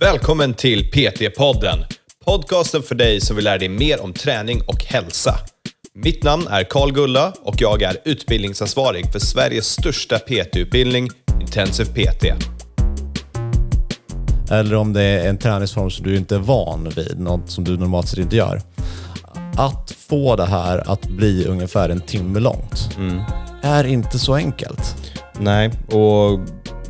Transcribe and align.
Välkommen 0.00 0.54
till 0.54 0.90
PT-podden. 0.90 1.84
Podcasten 2.24 2.82
för 2.82 2.94
dig 2.94 3.20
som 3.20 3.36
vill 3.36 3.44
lära 3.44 3.58
dig 3.58 3.68
mer 3.68 4.02
om 4.02 4.12
träning 4.12 4.60
och 4.66 4.84
hälsa. 4.84 5.38
Mitt 5.94 6.22
namn 6.22 6.46
är 6.50 6.64
Karl 6.64 6.92
Gulla 6.92 7.32
och 7.42 7.54
jag 7.58 7.82
är 7.82 7.96
utbildningsansvarig 8.04 9.12
för 9.12 9.18
Sveriges 9.18 9.66
största 9.66 10.18
PT-utbildning, 10.18 11.10
Intensive 11.40 11.90
PT. 11.90 12.24
Eller 14.50 14.74
om 14.74 14.92
det 14.92 15.02
är 15.02 15.28
en 15.28 15.38
träningsform 15.38 15.90
som 15.90 16.06
du 16.06 16.16
inte 16.16 16.34
är 16.34 16.38
van 16.38 16.88
vid, 16.96 17.20
något 17.20 17.50
som 17.50 17.64
du 17.64 17.76
normalt 17.76 18.08
sett 18.08 18.18
inte 18.18 18.36
gör. 18.36 18.60
Att 19.56 19.90
få 20.08 20.36
det 20.36 20.46
här 20.46 20.92
att 20.92 21.06
bli 21.06 21.46
ungefär 21.46 21.88
en 21.88 22.00
timme 22.00 22.40
långt 22.40 22.88
är 23.62 23.84
inte 23.84 24.18
så 24.18 24.34
enkelt. 24.34 24.96
Nej, 25.40 25.70
och 25.88 26.40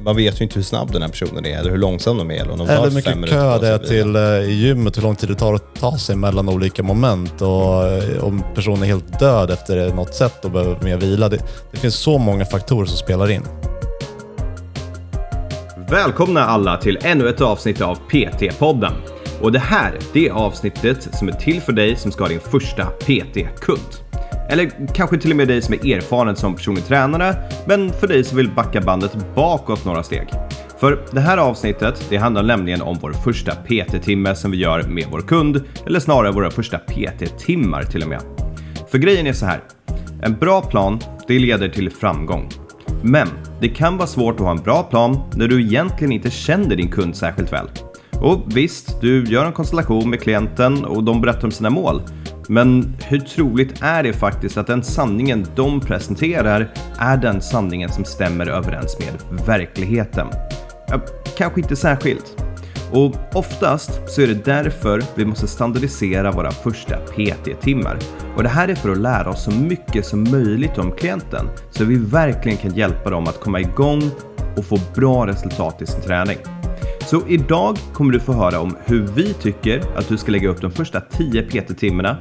man 0.04 0.16
vet 0.16 0.40
ju 0.40 0.44
inte 0.44 0.54
hur 0.54 0.62
snabb 0.62 0.92
den 0.92 1.02
här 1.02 1.08
personen 1.08 1.46
är 1.46 1.58
eller 1.58 1.70
hur 1.70 1.78
långsam 1.78 2.18
de 2.18 2.30
är. 2.30 2.34
Eller, 2.34 2.52
om 2.52 2.58
de 2.58 2.66
tar 2.66 2.74
Eller 2.74 2.84
hur 2.84 2.94
mycket 2.94 3.30
kö 3.30 3.58
det 3.58 3.68
är 3.68 3.78
till 3.78 4.16
eh, 4.16 4.22
i 4.22 4.52
gymmet, 4.52 4.96
hur 4.96 5.02
lång 5.02 5.16
tid 5.16 5.28
det 5.28 5.34
tar 5.34 5.54
att 5.54 5.74
ta 5.80 5.98
sig 5.98 6.16
mellan 6.16 6.48
olika 6.48 6.82
moment 6.82 7.42
och 7.42 7.86
eh, 7.86 8.24
om 8.24 8.44
personen 8.54 8.82
är 8.82 8.86
helt 8.86 9.18
död 9.20 9.50
efter 9.50 9.94
något 9.94 10.14
sätt 10.14 10.44
och 10.44 10.50
behöver 10.50 10.84
mer 10.84 10.96
vila. 10.96 11.28
Det, 11.28 11.38
det 11.72 11.78
finns 11.78 11.94
så 11.94 12.18
många 12.18 12.44
faktorer 12.44 12.86
som 12.86 12.96
spelar 12.96 13.30
in. 13.30 13.42
Välkomna 15.90 16.44
alla 16.44 16.76
till 16.76 16.98
ännu 17.02 17.28
ett 17.28 17.40
avsnitt 17.40 17.80
av 17.80 17.98
PT-podden. 18.10 18.92
Och 19.40 19.52
det 19.52 19.58
här, 19.58 19.98
det 20.12 20.28
är 20.28 20.32
avsnittet 20.32 21.08
som 21.12 21.28
är 21.28 21.32
till 21.32 21.60
för 21.60 21.72
dig 21.72 21.96
som 21.96 22.12
ska 22.12 22.24
ha 22.24 22.28
din 22.28 22.40
första 22.40 22.84
PT-kund. 22.84 24.03
Eller 24.48 24.70
kanske 24.94 25.18
till 25.18 25.30
och 25.30 25.36
med 25.36 25.48
dig 25.48 25.62
som 25.62 25.74
är 25.74 25.96
erfaren 25.96 26.36
som 26.36 26.54
personlig 26.54 26.86
tränare, 26.86 27.36
men 27.66 27.92
för 27.92 28.06
dig 28.06 28.24
som 28.24 28.36
vill 28.36 28.50
backa 28.50 28.80
bandet 28.80 29.16
bakåt 29.34 29.84
några 29.84 30.02
steg. 30.02 30.28
För 30.78 31.04
det 31.12 31.20
här 31.20 31.38
avsnittet, 31.38 32.06
det 32.08 32.16
handlar 32.16 32.42
nämligen 32.42 32.82
om 32.82 32.98
vår 33.00 33.12
första 33.12 33.54
PT-timme 33.54 34.34
som 34.34 34.50
vi 34.50 34.56
gör 34.56 34.82
med 34.82 35.06
vår 35.10 35.20
kund, 35.20 35.64
eller 35.86 36.00
snarare 36.00 36.32
våra 36.32 36.50
första 36.50 36.78
PT-timmar 36.78 37.82
till 37.82 38.02
och 38.02 38.08
med. 38.08 38.20
För 38.90 38.98
grejen 38.98 39.26
är 39.26 39.32
så 39.32 39.46
här. 39.46 39.60
En 40.22 40.36
bra 40.36 40.62
plan, 40.62 40.98
det 41.28 41.38
leder 41.38 41.68
till 41.68 41.90
framgång. 41.90 42.48
Men 43.02 43.28
det 43.60 43.68
kan 43.68 43.96
vara 43.96 44.06
svårt 44.06 44.34
att 44.34 44.40
ha 44.40 44.50
en 44.50 44.62
bra 44.62 44.82
plan 44.82 45.18
när 45.36 45.48
du 45.48 45.62
egentligen 45.62 46.12
inte 46.12 46.30
känner 46.30 46.76
din 46.76 46.90
kund 46.90 47.16
särskilt 47.16 47.52
väl. 47.52 47.66
Och 48.20 48.42
visst, 48.46 49.00
du 49.00 49.24
gör 49.24 49.46
en 49.46 49.52
konstellation 49.52 50.10
med 50.10 50.20
klienten 50.20 50.84
och 50.84 51.04
de 51.04 51.20
berättar 51.20 51.44
om 51.44 51.50
sina 51.50 51.70
mål. 51.70 52.02
Men 52.48 52.96
hur 53.04 53.18
troligt 53.18 53.82
är 53.82 54.02
det 54.02 54.12
faktiskt 54.12 54.56
att 54.56 54.66
den 54.66 54.82
sanningen 54.82 55.46
de 55.56 55.80
presenterar 55.80 56.70
är 56.98 57.16
den 57.16 57.40
sanningen 57.40 57.92
som 57.92 58.04
stämmer 58.04 58.46
överens 58.46 58.96
med 58.98 59.38
verkligheten? 59.46 60.26
Ja, 60.88 61.00
kanske 61.36 61.60
inte 61.60 61.76
särskilt. 61.76 62.44
Och 62.92 63.14
oftast 63.32 64.00
så 64.06 64.22
är 64.22 64.26
det 64.26 64.44
därför 64.44 65.02
vi 65.14 65.24
måste 65.24 65.46
standardisera 65.46 66.32
våra 66.32 66.50
första 66.50 66.96
PT-timmar. 66.96 67.98
Och 68.36 68.42
det 68.42 68.48
här 68.48 68.68
är 68.68 68.74
för 68.74 68.90
att 68.90 68.98
lära 68.98 69.30
oss 69.30 69.44
så 69.44 69.50
mycket 69.50 70.06
som 70.06 70.30
möjligt 70.30 70.78
om 70.78 70.92
klienten 70.92 71.48
så 71.70 71.84
vi 71.84 71.96
verkligen 71.96 72.58
kan 72.58 72.74
hjälpa 72.74 73.10
dem 73.10 73.24
att 73.24 73.40
komma 73.40 73.60
igång 73.60 74.10
och 74.56 74.64
få 74.64 74.78
bra 74.94 75.26
resultat 75.26 75.82
i 75.82 75.86
sin 75.86 76.00
träning. 76.00 76.38
Så 77.06 77.28
idag 77.28 77.78
kommer 77.92 78.12
du 78.12 78.20
få 78.20 78.32
höra 78.32 78.60
om 78.60 78.76
hur 78.84 79.02
vi 79.02 79.34
tycker 79.34 79.82
att 79.96 80.08
du 80.08 80.16
ska 80.16 80.32
lägga 80.32 80.48
upp 80.48 80.60
de 80.60 80.70
första 80.70 81.00
10 81.00 81.42
PT-timmarna. 81.42 82.18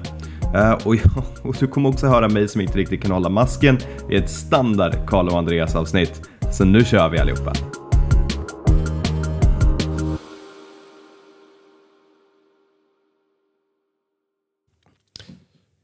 Eh, 0.55 0.71
och, 0.71 0.95
och 1.41 1.55
du 1.59 1.67
kommer 1.67 1.89
också 1.89 2.07
höra 2.07 2.29
mig 2.29 2.47
som 2.47 2.61
inte 2.61 2.77
riktigt 2.77 3.01
kan 3.01 3.11
hålla 3.11 3.29
masken 3.29 3.79
i 4.09 4.15
ett 4.15 4.29
standard 4.29 4.95
Karl 5.07 5.29
och 5.29 5.37
Andreas 5.37 5.75
avsnitt. 5.75 6.21
Så 6.51 6.65
nu 6.65 6.85
kör 6.85 7.09
vi 7.09 7.19
allihopa! 7.19 7.53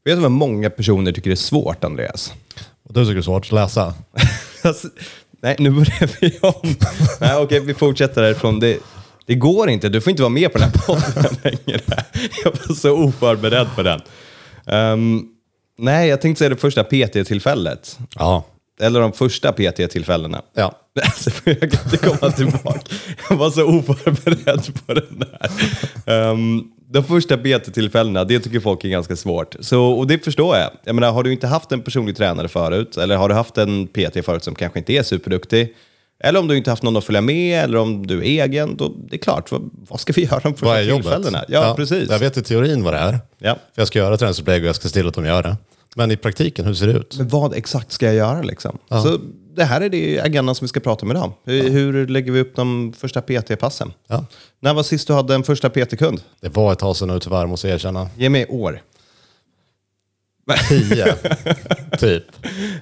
Vet 0.04 0.16
du 0.16 0.20
vad 0.22 0.30
många 0.30 0.70
personer 0.70 1.12
tycker 1.12 1.30
är 1.30 1.34
svårt, 1.34 1.84
Andreas? 1.84 2.32
Och 2.82 2.94
du 2.94 3.04
tycker 3.04 3.14
det 3.14 3.20
är 3.20 3.22
svårt 3.22 3.46
att 3.46 3.52
läsa. 3.52 3.94
Alltså, 4.64 4.88
nej, 5.42 5.56
nu 5.58 5.70
börjar 5.70 6.20
vi 6.20 6.38
om. 6.40 6.74
nej, 7.20 7.36
okej, 7.36 7.60
vi 7.60 7.74
fortsätter 7.74 8.22
härifrån. 8.22 8.60
Det, 8.60 8.78
det 9.26 9.34
går 9.34 9.70
inte. 9.70 9.88
Du 9.88 10.00
får 10.00 10.10
inte 10.10 10.22
vara 10.22 10.30
med 10.30 10.52
på 10.52 10.58
den 10.58 10.70
här 10.70 10.80
podden 10.86 11.36
längre. 11.44 11.80
Jag 12.44 12.50
var 12.50 12.74
så 12.74 12.90
oförberedd 12.92 13.66
på 13.76 13.82
den. 13.82 14.00
Ehm, 14.66 15.22
nej, 15.78 16.08
jag 16.08 16.20
tänkte 16.20 16.38
säga 16.38 16.48
det 16.48 16.56
första 16.56 16.84
PT-tillfället. 16.84 17.98
Ja. 18.14 18.44
Eller 18.80 19.00
de 19.00 19.12
första 19.12 19.52
PT-tillfällena. 19.52 20.42
Ja. 20.54 20.76
Alltså, 21.02 21.30
jag 21.44 21.60
kan 21.60 21.84
inte 21.84 21.96
komma 21.96 22.32
tillbaka. 22.32 22.80
Jag 23.28 23.36
var 23.36 23.50
så 23.50 23.64
oförberedd 23.64 24.86
på 24.86 24.94
den 24.94 25.24
här. 26.06 26.30
Um, 26.30 26.72
de 26.92 27.04
första 27.04 27.36
PT-tillfällena, 27.36 28.24
det 28.24 28.40
tycker 28.40 28.60
folk 28.60 28.84
är 28.84 28.88
ganska 28.88 29.16
svårt. 29.16 29.56
Så, 29.60 29.84
och 29.84 30.06
det 30.06 30.24
förstår 30.24 30.56
jag. 30.56 30.70
Jag 30.84 30.94
menar, 30.94 31.12
har 31.12 31.22
du 31.22 31.32
inte 31.32 31.46
haft 31.46 31.72
en 31.72 31.82
personlig 31.82 32.16
tränare 32.16 32.48
förut, 32.48 32.96
eller 32.96 33.16
har 33.16 33.28
du 33.28 33.34
haft 33.34 33.58
en 33.58 33.86
PT 33.86 34.24
förut 34.24 34.44
som 34.44 34.54
kanske 34.54 34.78
inte 34.78 34.92
är 34.92 35.02
superduktig, 35.02 35.74
eller 36.20 36.40
om 36.40 36.48
du 36.48 36.56
inte 36.56 36.70
haft 36.70 36.82
någon 36.82 36.96
att 36.96 37.04
följa 37.04 37.20
med, 37.20 37.64
eller 37.64 37.78
om 37.78 38.06
du 38.06 38.18
är 38.18 38.22
egen, 38.44 38.76
då 38.76 38.92
det 39.10 39.16
är 39.16 39.18
klart, 39.18 39.52
vad, 39.52 39.70
vad 39.88 40.00
ska 40.00 40.12
vi 40.12 40.24
göra 40.24 40.40
de 40.40 40.52
första 40.52 40.66
Vad 40.66 40.78
är 40.78 40.82
jobbet? 40.82 41.04
tillfällena? 41.04 41.44
Ja, 41.48 41.74
precis. 41.76 42.10
Jag 42.10 42.18
vet 42.18 42.36
i 42.36 42.42
teorin 42.42 42.84
vad 42.84 42.94
det 42.94 42.98
är. 42.98 43.18
Ja. 43.38 43.54
För 43.74 43.80
jag 43.80 43.86
ska 43.88 43.98
göra 43.98 44.16
träningsupplägg 44.16 44.62
och 44.62 44.68
jag 44.68 44.74
ska 44.76 44.88
se 44.88 44.94
till 44.94 45.08
att 45.08 45.14
de 45.14 45.24
gör 45.26 45.42
det. 45.42 45.56
Men 45.96 46.10
i 46.10 46.16
praktiken, 46.16 46.64
hur 46.64 46.74
ser 46.74 46.86
det 46.86 46.92
ut? 46.92 47.14
Men 47.18 47.28
vad 47.28 47.54
exakt 47.54 47.92
ska 47.92 48.06
jag 48.06 48.14
göra 48.14 48.42
liksom? 48.42 48.78
Så 48.88 49.18
det 49.56 49.64
här 49.64 49.80
är 49.80 49.88
det 49.88 50.20
agendan 50.20 50.54
som 50.54 50.64
vi 50.64 50.68
ska 50.68 50.80
prata 50.80 51.06
om 51.06 51.10
idag. 51.10 51.32
Hur, 51.44 51.70
hur 51.70 52.06
lägger 52.06 52.32
vi 52.32 52.40
upp 52.40 52.56
de 52.56 52.92
första 52.98 53.20
PT-passen? 53.22 53.92
Ja. 54.08 54.24
När 54.60 54.74
var 54.74 54.82
sist 54.82 55.06
du 55.06 55.12
hade 55.12 55.34
en 55.34 55.42
första 55.42 55.70
PT-kund? 55.70 56.20
Det 56.40 56.48
var 56.48 56.72
ett 56.72 56.78
tag 56.78 56.96
sedan 56.96 57.08
nu 57.08 57.20
tyvärr, 57.20 57.46
måste 57.46 57.68
jag 57.68 57.74
erkänna. 57.74 58.08
Ge 58.16 58.28
mig 58.28 58.46
år. 58.48 58.82
Tio, 60.68 61.14
typ. 61.98 62.24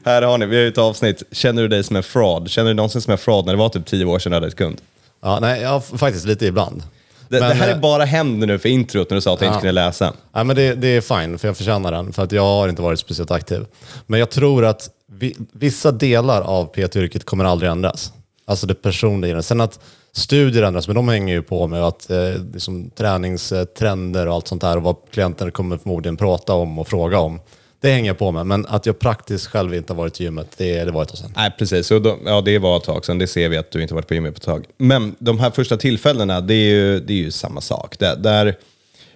Här 0.05 0.23
har 0.23 0.39
ni, 0.39 0.47
vi 0.47 0.57
har 0.57 0.63
ju 0.63 0.69
ett 0.69 0.79
avsnitt. 0.79 1.23
Känner 1.33 1.63
du 1.63 1.69
dig 1.69 1.85
som 1.85 1.97
en 1.97 2.03
fraud? 2.03 2.51
Känner 2.51 2.69
du 2.71 2.75
någonsin 2.75 3.01
som 3.01 3.13
en 3.13 3.19
fraud 3.19 3.47
när 3.47 3.53
det 3.53 3.59
var 3.59 3.69
typ 3.69 3.87
tio 3.87 4.05
år 4.05 4.19
sedan 4.19 4.31
du 4.33 4.37
hade 4.37 4.47
ett 4.47 4.57
kund? 4.57 4.81
Ja, 5.23 5.39
nej, 5.41 5.63
ja, 5.63 5.81
faktiskt 5.81 6.27
lite 6.27 6.47
ibland. 6.47 6.83
Det, 7.29 7.41
Men, 7.41 7.49
det 7.49 7.55
här 7.55 7.69
är 7.69 7.75
eh, 7.75 7.81
bara 7.81 8.05
händer 8.05 8.47
nu 8.47 8.59
för 8.59 8.69
introt 8.69 9.11
när 9.11 9.15
du 9.15 9.21
sa 9.21 9.35
att 9.35 9.41
jag 9.41 9.49
inte 9.49 9.57
Ja. 9.57 9.61
kunde 9.61 9.73
läsa. 9.73 10.13
Ja, 10.33 10.45
men 10.45 10.57
det, 10.57 10.75
det 10.75 10.89
är 10.89 11.01
fine, 11.01 11.39
för 11.39 11.49
jag 11.49 11.57
förtjänar 11.57 11.93
den. 11.93 12.13
För 12.13 12.23
att 12.23 12.33
jag 12.33 12.43
har 12.43 12.69
inte 12.69 12.83
varit 12.83 12.99
speciellt 13.01 13.31
aktiv. 13.31 13.65
Men 14.07 14.21
jag 14.21 14.31
tror 14.31 14.65
att 14.65 14.91
vi, 15.13 15.37
vissa 15.53 15.93
delar 15.93 16.43
av 16.43 16.67
PT-yrket 16.67 17.25
kommer 17.25 17.45
aldrig 17.45 17.71
ändras. 17.71 18.13
Alltså 18.47 18.67
det 18.67 18.75
personliga. 18.75 19.43
Sen 19.43 19.61
att 19.61 19.79
studier 20.13 20.63
ändras, 20.63 20.87
men 20.89 20.97
de 20.97 21.09
hänger 21.09 21.35
ju 21.35 21.43
på 21.43 21.67
med 21.67 21.85
att 21.85 22.11
eh, 22.11 22.19
liksom, 22.53 22.91
träningstrender 22.91 24.27
och 24.27 24.35
allt 24.35 24.49
sånt 24.49 24.61
där 24.61 24.77
och 24.77 24.83
vad 24.83 24.97
klienten 25.11 25.51
kommer 25.51 25.79
förmodligen 25.79 26.17
prata 26.17 26.53
om 26.53 26.79
och 26.79 26.89
fråga 26.89 27.19
om. 27.19 27.41
Det 27.81 27.91
hänger 27.93 28.11
jag 28.11 28.19
på 28.19 28.33
med. 28.33 28.47
Men 28.47 28.67
att 28.67 28.87
jag 28.87 28.99
praktiskt 28.99 29.47
själv 29.47 29.75
inte 29.75 29.93
har 29.93 29.99
varit 29.99 30.21
i 30.21 30.25
gymmet, 30.25 30.49
det, 30.57 30.85
det 30.85 30.91
var 30.91 31.03
ett 31.03 31.09
tag 31.09 31.19
sedan. 31.19 31.33
Nej, 31.37 31.55
precis. 31.59 31.87
Så 31.87 31.99
då, 31.99 32.19
ja, 32.25 32.41
det 32.41 32.59
var 32.59 32.77
ett 32.77 32.85
tag 32.85 33.05
sedan. 33.05 33.19
Det 33.19 33.27
ser 33.27 33.49
vi 33.49 33.57
att 33.57 33.71
du 33.71 33.83
inte 33.83 33.95
varit 33.95 34.09
på 34.09 34.15
gymmet 34.15 34.35
på 34.35 34.39
ett 34.39 34.43
tag. 34.43 34.65
Men 34.79 35.17
de 35.19 35.39
här 35.39 35.51
första 35.51 35.77
tillfällena, 35.77 36.41
det 36.41 36.55
är 36.55 36.75
ju, 36.75 37.01
det 37.01 37.13
är 37.13 37.17
ju 37.17 37.31
samma 37.31 37.61
sak. 37.61 37.99
Där, 37.99 38.17
där, 38.17 38.57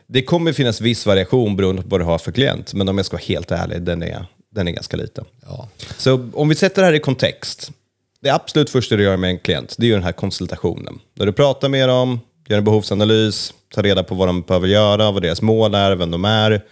det 0.07 0.23
kommer 0.23 0.53
finnas 0.53 0.81
viss 0.81 1.07
variation 1.07 1.57
beroende 1.57 1.83
på 1.83 1.89
vad 1.89 2.01
du 2.01 2.05
har 2.05 2.19
för 2.19 2.33
klient. 2.33 2.75
Men 2.75 2.89
om 2.89 2.97
jag 2.97 3.07
ska 3.07 3.17
vara 3.17 3.25
helt 3.25 3.51
ärlig, 3.51 3.83
den 3.83 4.03
är, 4.03 4.27
den 4.55 4.69
är 4.69 4.73
ganska 4.73 4.97
liten. 4.97 5.25
Ja. 5.47 5.69
Så 5.99 6.31
om 6.35 6.49
vi 6.49 6.55
sätter 6.55 6.83
det 6.83 6.87
här 6.87 6.95
i 6.95 7.01
kontext. 7.01 7.71
Det 8.23 8.31
absolut 8.31 8.71
första 8.71 8.97
du 8.97 9.03
gör 9.03 9.17
med 9.17 9.31
en 9.31 9.39
klient, 9.39 9.75
det 9.79 9.85
är 9.87 9.89
ju 9.89 9.95
den 9.95 10.03
här 10.03 10.13
konsultationen. 10.13 10.99
Där 11.15 11.27
du 11.27 11.33
pratar 11.33 11.69
med 11.69 11.89
dem, 11.89 12.21
gör 12.49 12.59
en 12.59 12.65
behovsanalys, 12.65 13.55
tar 13.75 13.83
reda 13.83 14.03
på 14.05 14.15
vad 14.15 14.29
de 14.29 14.43
behöver 14.43 14.69
göra, 14.69 15.11
vad 15.11 15.23
deras 15.23 15.43
mål 15.43 15.75
är, 15.75 15.97
vem 15.97 16.11
de 16.11 16.25
är. 16.25 16.65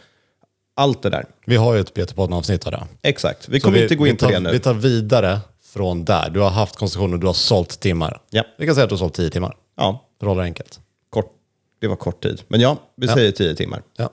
Allt 0.76 1.02
det 1.02 1.10
där. 1.10 1.24
Vi 1.46 1.56
har 1.56 1.74
ju 1.74 1.80
ett 1.80 1.94
PT-podden-avsnitt 1.94 2.66
av 2.66 2.72
det. 2.72 2.86
Exakt. 3.02 3.48
Vi 3.48 3.60
Så 3.60 3.64
kommer 3.64 3.76
vi, 3.78 3.82
inte 3.82 3.94
gå 3.94 4.06
in 4.06 4.16
på 4.16 4.30
det 4.30 4.40
nu. 4.40 4.50
Vi 4.50 4.58
tar 4.58 4.74
vidare 4.74 5.40
från 5.72 6.04
där. 6.04 6.30
Du 6.30 6.40
har 6.40 6.50
haft 6.50 6.76
konstruktioner, 6.76 7.16
du 7.18 7.26
har 7.26 7.34
sålt 7.34 7.80
timmar. 7.80 8.20
Ja. 8.30 8.44
Vi 8.58 8.66
kan 8.66 8.74
säga 8.74 8.84
att 8.84 8.90
du 8.90 8.94
har 8.94 8.98
sålt 8.98 9.14
tio 9.14 9.30
timmar. 9.30 9.56
Ja, 9.76 10.04
det 10.20 10.42
enkelt. 10.42 10.80
kort. 11.10 11.32
Det 11.80 11.88
var 11.88 11.96
kort 11.96 12.22
tid. 12.22 12.42
Men 12.48 12.60
ja, 12.60 12.76
vi 12.96 13.06
Ja. 13.06 13.14
säger 13.14 13.32
tio 13.32 13.54
timmar. 13.54 13.82
Ja. 13.96 14.10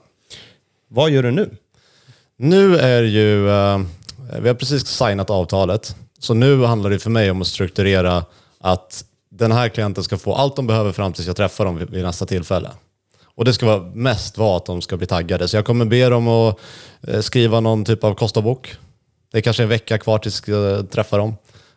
Vad 0.88 1.10
gör 1.10 1.22
du 1.22 1.30
nu? 1.30 1.56
Nu 2.36 2.76
är 2.76 3.02
ju, 3.02 3.50
eh, 3.50 3.80
vi 4.40 4.48
har 4.48 4.54
precis 4.54 4.86
signat 4.86 5.30
avtalet. 5.30 5.96
Så 6.18 6.34
nu 6.34 6.64
handlar 6.64 6.90
det 6.90 6.98
för 6.98 7.10
mig 7.10 7.30
om 7.30 7.40
att 7.40 7.46
strukturera 7.46 8.24
att 8.60 9.04
den 9.30 9.52
här 9.52 9.68
klienten 9.68 10.04
ska 10.04 10.18
få 10.18 10.34
allt 10.34 10.56
de 10.56 10.66
behöver 10.66 10.92
fram 10.92 11.12
tills 11.12 11.26
jag 11.26 11.36
träffar 11.36 11.64
dem 11.64 11.78
vid, 11.78 12.02
nästa 12.02 12.26
tillfälle. 12.26 12.70
Och 13.24 13.44
det 13.44 13.52
ska 13.52 13.66
vara 13.66 13.90
mest 13.94 14.38
vara 14.38 14.56
att 14.56 14.66
de 14.66 14.82
ska 14.82 14.96
bli 14.96 15.06
taggade. 15.06 15.48
Så 15.48 15.56
jag 15.56 15.64
kommer 15.64 15.84
be 15.84 16.08
dem 16.08 16.28
att 16.28 16.58
eh, 17.08 17.20
skriva 17.20 17.60
någon 17.60 17.84
typ 17.84 18.04
av 18.04 18.14
kostabok. 18.14 18.76
Det 19.32 19.38
är 19.38 19.42
kanske 19.42 19.62
en 19.62 19.68
vecka 19.68 19.98
kvar 19.98 20.18
tills 20.18 20.48
jag 20.48 20.90
träffar 20.90 21.18
dem. 21.18 21.36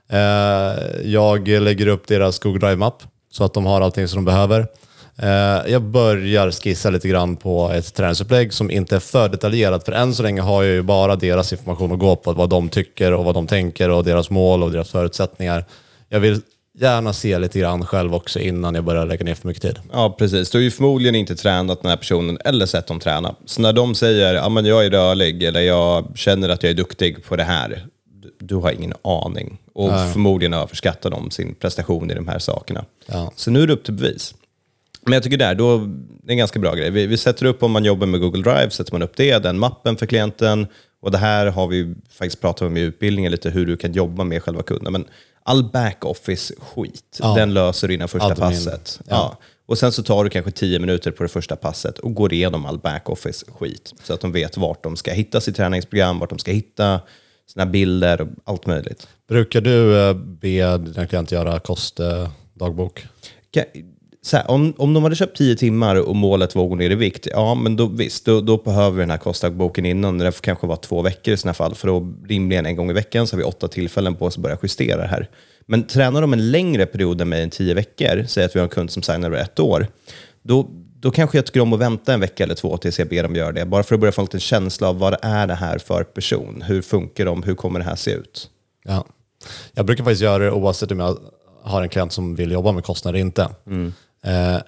Eh, 0.09 1.11
jag 1.11 1.47
lägger 1.47 1.87
upp 1.87 2.07
deras 2.07 2.39
Google 2.39 2.59
Drive-mapp 2.59 3.03
så 3.31 3.43
att 3.43 3.53
de 3.53 3.65
har 3.65 3.81
allting 3.81 4.07
som 4.07 4.17
de 4.17 4.25
behöver. 4.25 4.67
Eh, 5.15 5.71
jag 5.71 5.81
börjar 5.81 6.51
skissa 6.51 6.89
lite 6.89 7.07
grann 7.07 7.35
på 7.35 7.71
ett 7.71 7.93
träningsupplägg 7.93 8.53
som 8.53 8.71
inte 8.71 8.95
är 8.95 8.99
för 8.99 9.29
detaljerat. 9.29 9.85
För 9.85 9.91
än 9.91 10.15
så 10.15 10.23
länge 10.23 10.41
har 10.41 10.63
jag 10.63 10.73
ju 10.73 10.81
bara 10.81 11.15
deras 11.15 11.51
information 11.51 11.91
att 11.91 11.99
gå 11.99 12.15
på. 12.15 12.33
Vad 12.33 12.49
de 12.49 12.69
tycker 12.69 13.13
och 13.13 13.25
vad 13.25 13.35
de 13.35 13.47
tänker 13.47 13.89
och 13.89 14.03
deras 14.03 14.29
mål 14.29 14.63
och 14.63 14.71
deras 14.71 14.89
förutsättningar. 14.89 15.65
Jag 16.09 16.19
vill 16.19 16.41
gärna 16.79 17.13
se 17.13 17.39
lite 17.39 17.59
grann 17.59 17.85
själv 17.85 18.15
också 18.15 18.39
innan 18.39 18.75
jag 18.75 18.83
börjar 18.83 19.05
lägga 19.05 19.25
ner 19.25 19.35
för 19.35 19.47
mycket 19.47 19.63
tid. 19.63 19.79
Ja, 19.91 20.15
precis. 20.19 20.49
Du 20.49 20.57
har 20.57 20.63
ju 20.63 20.71
förmodligen 20.71 21.15
inte 21.15 21.35
tränat 21.35 21.81
den 21.81 21.89
här 21.89 21.97
personen 21.97 22.37
eller 22.45 22.65
sett 22.65 22.87
dem 22.87 22.99
träna. 22.99 23.35
Så 23.45 23.61
när 23.61 23.73
de 23.73 23.95
säger 23.95 24.35
att 24.35 24.53
ja, 24.53 24.61
jag 24.61 24.85
är 24.85 24.89
rörlig 24.89 25.43
eller 25.43 25.61
jag 25.61 26.11
känner 26.15 26.49
att 26.49 26.63
jag 26.63 26.69
är 26.69 26.75
duktig 26.75 27.23
på 27.23 27.35
det 27.35 27.43
här, 27.43 27.85
du, 28.39 28.55
har 28.55 28.71
ingen 28.71 28.93
aning. 29.01 29.57
Och 29.73 29.91
förmodligen 30.13 30.53
överskattar 30.53 31.09
de 31.09 31.31
sin 31.31 31.55
prestation 31.55 32.11
i 32.11 32.13
de 32.13 32.27
här 32.27 32.39
sakerna. 32.39 32.85
Ja. 33.05 33.31
Så 33.35 33.51
nu 33.51 33.63
är 33.63 33.67
det 33.67 33.73
upp 33.73 33.83
till 33.83 33.93
bevis. 33.93 34.33
Men 35.05 35.13
jag 35.13 35.23
tycker 35.23 35.37
där, 35.37 35.55
då, 35.55 35.77
det 36.23 36.27
är 36.27 36.31
en 36.31 36.37
ganska 36.37 36.59
bra 36.59 36.75
grej. 36.75 36.89
Vi, 36.91 37.07
vi 37.07 37.17
sätter 37.17 37.45
upp, 37.45 37.63
om 37.63 37.71
man 37.71 37.83
jobbar 37.85 38.07
med 38.07 38.19
Google 38.19 38.41
Drive, 38.43 38.69
sätter 38.69 38.91
man 38.91 39.01
upp 39.01 39.15
det, 39.15 39.39
den 39.39 39.59
mappen 39.59 39.97
för 39.97 40.05
klienten. 40.05 40.67
Och 41.01 41.11
det 41.11 41.17
här 41.17 41.45
har 41.47 41.67
vi 41.67 41.95
faktiskt 42.09 42.41
pratat 42.41 42.61
om 42.61 42.77
i 42.77 42.81
utbildningen, 42.81 43.31
lite 43.31 43.49
hur 43.49 43.65
du 43.65 43.77
kan 43.77 43.93
jobba 43.93 44.23
med 44.23 44.43
själva 44.43 44.63
kunden. 44.63 44.93
Men 44.93 45.05
all 45.43 45.63
backoffice-skit, 45.71 47.17
Ja. 47.19 47.33
den 47.35 47.53
löser 47.53 47.87
du 47.87 47.93
innan 47.93 48.07
första 48.07 48.25
Admin. 48.27 48.37
passet. 48.49 48.99
Ja. 49.09 49.37
Och 49.65 49.77
sen 49.77 49.91
så 49.91 50.03
tar 50.03 50.23
du 50.23 50.29
kanske 50.29 50.51
tio 50.51 50.79
minuter 50.79 51.11
på 51.11 51.23
det 51.23 51.29
första 51.29 51.55
passet 51.55 51.99
och 51.99 52.13
går 52.13 52.33
igenom 52.33 52.65
all 52.65 52.79
backoffice-skit. 52.79 53.93
Så 54.03 54.13
att 54.13 54.21
de 54.21 54.31
vet 54.31 54.57
vart 54.57 54.83
de 54.83 54.95
ska 54.97 55.11
hitta 55.11 55.41
sitt 55.41 55.55
träningsprogram, 55.55 56.19
vart 56.19 56.29
de 56.29 56.39
ska 56.39 56.51
hitta 56.51 56.99
sina 57.53 57.65
bilder 57.65 58.21
och 58.21 58.27
allt 58.43 58.65
möjligt. 58.65 59.07
Brukar 59.29 59.61
du 59.61 59.99
eh, 60.09 60.13
be 60.13 60.77
dina 60.77 61.07
klienter 61.07 61.35
göra 61.35 61.59
kostdagbok? 61.59 63.05
Här, 64.31 64.51
om, 64.51 64.73
om 64.77 64.93
de 64.93 65.03
hade 65.03 65.15
köpt 65.15 65.37
10 65.37 65.55
timmar 65.55 65.95
och 65.95 66.15
målet 66.15 66.55
var 66.55 66.63
att 66.63 66.69
gå 66.69 66.75
ner 66.75 66.89
i 66.89 66.95
vikt, 66.95 67.27
ja 67.31 67.55
men 67.55 67.75
då, 67.75 67.85
visst, 67.85 68.25
då, 68.25 68.41
då 68.41 68.57
behöver 68.57 68.91
vi 68.91 69.01
den 69.01 69.09
här 69.09 69.17
kostdagboken 69.17 69.85
innan. 69.85 70.17
Det 70.17 70.31
får 70.31 70.41
kanske 70.41 70.67
vara 70.67 70.77
två 70.77 71.01
veckor 71.01 71.33
i 71.33 71.37
sådana 71.37 71.53
fall, 71.53 71.75
för 71.75 71.87
då 71.87 72.13
rimligen 72.27 72.65
en 72.65 72.75
gång 72.75 72.89
i 72.89 72.93
veckan 72.93 73.27
så 73.27 73.35
har 73.35 73.37
vi 73.37 73.43
åtta 73.43 73.67
tillfällen 73.67 74.15
på 74.15 74.25
oss 74.25 74.37
att 74.37 74.43
börja 74.43 74.57
justera 74.63 75.01
det 75.01 75.07
här. 75.07 75.29
Men 75.65 75.83
tränar 75.83 76.21
de 76.21 76.33
en 76.33 76.51
längre 76.51 76.85
period 76.85 77.21
än 77.21 77.29
mig 77.29 77.43
än 77.43 77.49
10 77.49 77.73
veckor, 77.73 78.25
säg 78.27 78.45
att 78.45 78.55
vi 78.55 78.59
har 78.59 78.63
en 78.63 78.69
kund 78.69 78.91
som 78.91 79.03
signar 79.03 79.27
över 79.27 79.37
ett 79.37 79.59
år, 79.59 79.87
då, 80.41 80.69
då 80.99 81.11
kanske 81.11 81.37
jag 81.37 81.45
tycker 81.45 81.59
om 81.59 81.73
att 81.73 81.79
vänta 81.79 82.13
en 82.13 82.19
vecka 82.19 82.43
eller 82.43 82.55
två 82.55 82.77
tills 82.77 82.99
jag 82.99 83.07
ber 83.07 83.23
dem 83.23 83.35
göra 83.35 83.51
det, 83.51 83.65
bara 83.65 83.83
för 83.83 83.95
att 83.95 84.01
börja 84.01 84.11
få 84.11 84.21
en 84.21 84.25
liten 84.25 84.39
känsla 84.39 84.89
av 84.89 84.99
vad 84.99 85.15
är 85.21 85.47
det 85.47 85.55
här 85.55 85.77
för 85.77 86.03
person? 86.03 86.63
Hur 86.67 86.81
funkar 86.81 87.25
de? 87.25 87.43
Hur 87.43 87.55
kommer 87.55 87.79
det 87.79 87.85
här 87.85 87.95
se 87.95 88.11
ut? 88.11 88.49
Ja. 88.83 89.05
Jag 89.73 89.85
brukar 89.85 90.03
faktiskt 90.03 90.21
göra 90.21 90.43
det 90.43 90.51
oavsett 90.51 90.91
om 90.91 90.99
jag 90.99 91.17
har 91.63 91.81
en 91.81 91.89
klient 91.89 92.13
som 92.13 92.35
vill 92.35 92.51
jobba 92.51 92.71
med 92.71 92.83
kostnader 92.83 93.19
eller 93.19 93.25
inte. 93.25 93.41
Eh, 93.41 93.89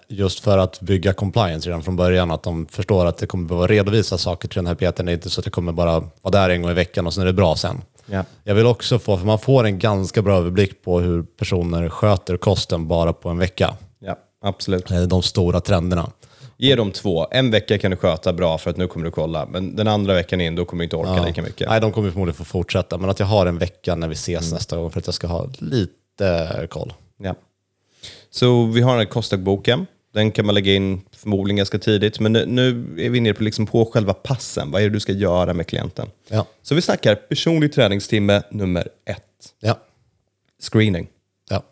just 0.07 0.39
för 0.39 0.57
att 0.57 0.79
bygga 0.81 1.13
compliance 1.13 1.69
redan 1.69 1.83
från 1.83 1.95
början, 1.95 2.31
att 2.31 2.43
de 2.43 2.65
förstår 2.65 3.05
att 3.05 3.17
det 3.17 3.27
kommer 3.27 3.47
behöva 3.47 3.67
redovisa 3.67 4.17
saker 4.17 4.47
till 4.47 4.55
den 4.55 4.67
här 4.67 4.75
PTn. 4.75 5.05
Det 5.05 5.11
är 5.11 5.13
inte 5.13 5.29
så 5.29 5.41
att 5.41 5.45
det 5.45 5.51
kommer 5.51 5.71
bara 5.71 5.99
vara 5.99 6.31
där 6.31 6.49
en 6.49 6.61
gång 6.61 6.71
i 6.71 6.73
veckan 6.73 7.07
och 7.07 7.13
sen 7.13 7.21
är 7.21 7.27
det 7.27 7.33
bra 7.33 7.55
sen. 7.55 7.81
Ja. 8.05 8.23
Jag 8.43 8.55
vill 8.55 8.65
också 8.65 8.99
få, 8.99 9.17
för 9.17 9.25
man 9.25 9.39
får 9.39 9.63
en 9.63 9.79
ganska 9.79 10.21
bra 10.21 10.37
överblick 10.37 10.83
på 10.83 10.99
hur 10.99 11.23
personer 11.23 11.89
sköter 11.89 12.37
kosten 12.37 12.87
bara 12.87 13.13
på 13.13 13.29
en 13.29 13.37
vecka. 13.37 13.77
Ja, 13.99 14.15
absolut. 14.41 14.91
Eh, 14.91 15.01
De 15.01 15.21
stora 15.21 15.59
trenderna. 15.59 16.09
Ge 16.57 16.75
dem 16.75 16.91
två. 16.91 17.27
En 17.31 17.51
vecka 17.51 17.77
kan 17.77 17.91
du 17.91 17.97
sköta 17.97 18.33
bra 18.33 18.57
för 18.57 18.69
att 18.69 18.77
nu 18.77 18.87
kommer 18.87 19.05
du 19.05 19.11
kolla. 19.11 19.45
Men 19.51 19.75
den 19.75 19.87
andra 19.87 20.13
veckan 20.13 20.41
in, 20.41 20.55
då 20.55 20.65
kommer 20.65 20.81
du 20.81 20.83
inte 20.83 20.95
orka 20.95 21.23
lika 21.25 21.41
mycket. 21.41 21.69
Nej, 21.69 21.81
de 21.81 21.91
kommer 21.91 22.11
förmodligen 22.11 22.35
få 22.35 22.43
fortsätta, 22.43 22.97
men 22.97 23.09
att 23.09 23.19
jag 23.19 23.27
har 23.27 23.45
en 23.45 23.57
vecka 23.57 23.95
när 23.95 24.07
vi 24.07 24.13
ses 24.13 24.51
nästa 24.53 24.77
gång 24.77 24.91
för 24.91 24.99
att 24.99 25.07
jag 25.07 25.13
ska 25.13 25.27
ha 25.27 25.47
lite 25.59 26.67
koll. 26.69 26.93
Ja. 27.17 27.35
Så 28.33 28.65
vi 28.65 28.81
har 28.81 28.91
den 28.91 28.99
här 28.99 29.05
kostdagboken. 29.05 29.85
Den 30.13 30.31
kan 30.31 30.45
man 30.45 30.55
lägga 30.55 30.73
in 30.73 31.01
förmodligen 31.11 31.57
ganska 31.57 31.79
tidigt. 31.79 32.19
Men 32.19 32.33
nu, 32.33 32.45
nu 32.45 32.67
är 33.05 33.09
vi 33.09 33.17
inne 33.17 33.33
på, 33.33 33.43
liksom 33.43 33.65
på 33.65 33.85
själva 33.85 34.13
passen. 34.13 34.71
Vad 34.71 34.81
är 34.81 34.85
det 34.85 34.93
du 34.93 34.99
ska 34.99 35.11
göra 35.11 35.53
med 35.53 35.67
klienten? 35.67 36.07
Ja. 36.29 36.45
Så 36.61 36.75
vi 36.75 36.81
snackar 36.81 37.15
personlig 37.15 37.73
träningstimme 37.73 38.41
nummer 38.51 38.87
ett. 39.05 39.23
Ja. 39.59 39.79
Screening. 40.61 41.07
Ja. 41.49 41.63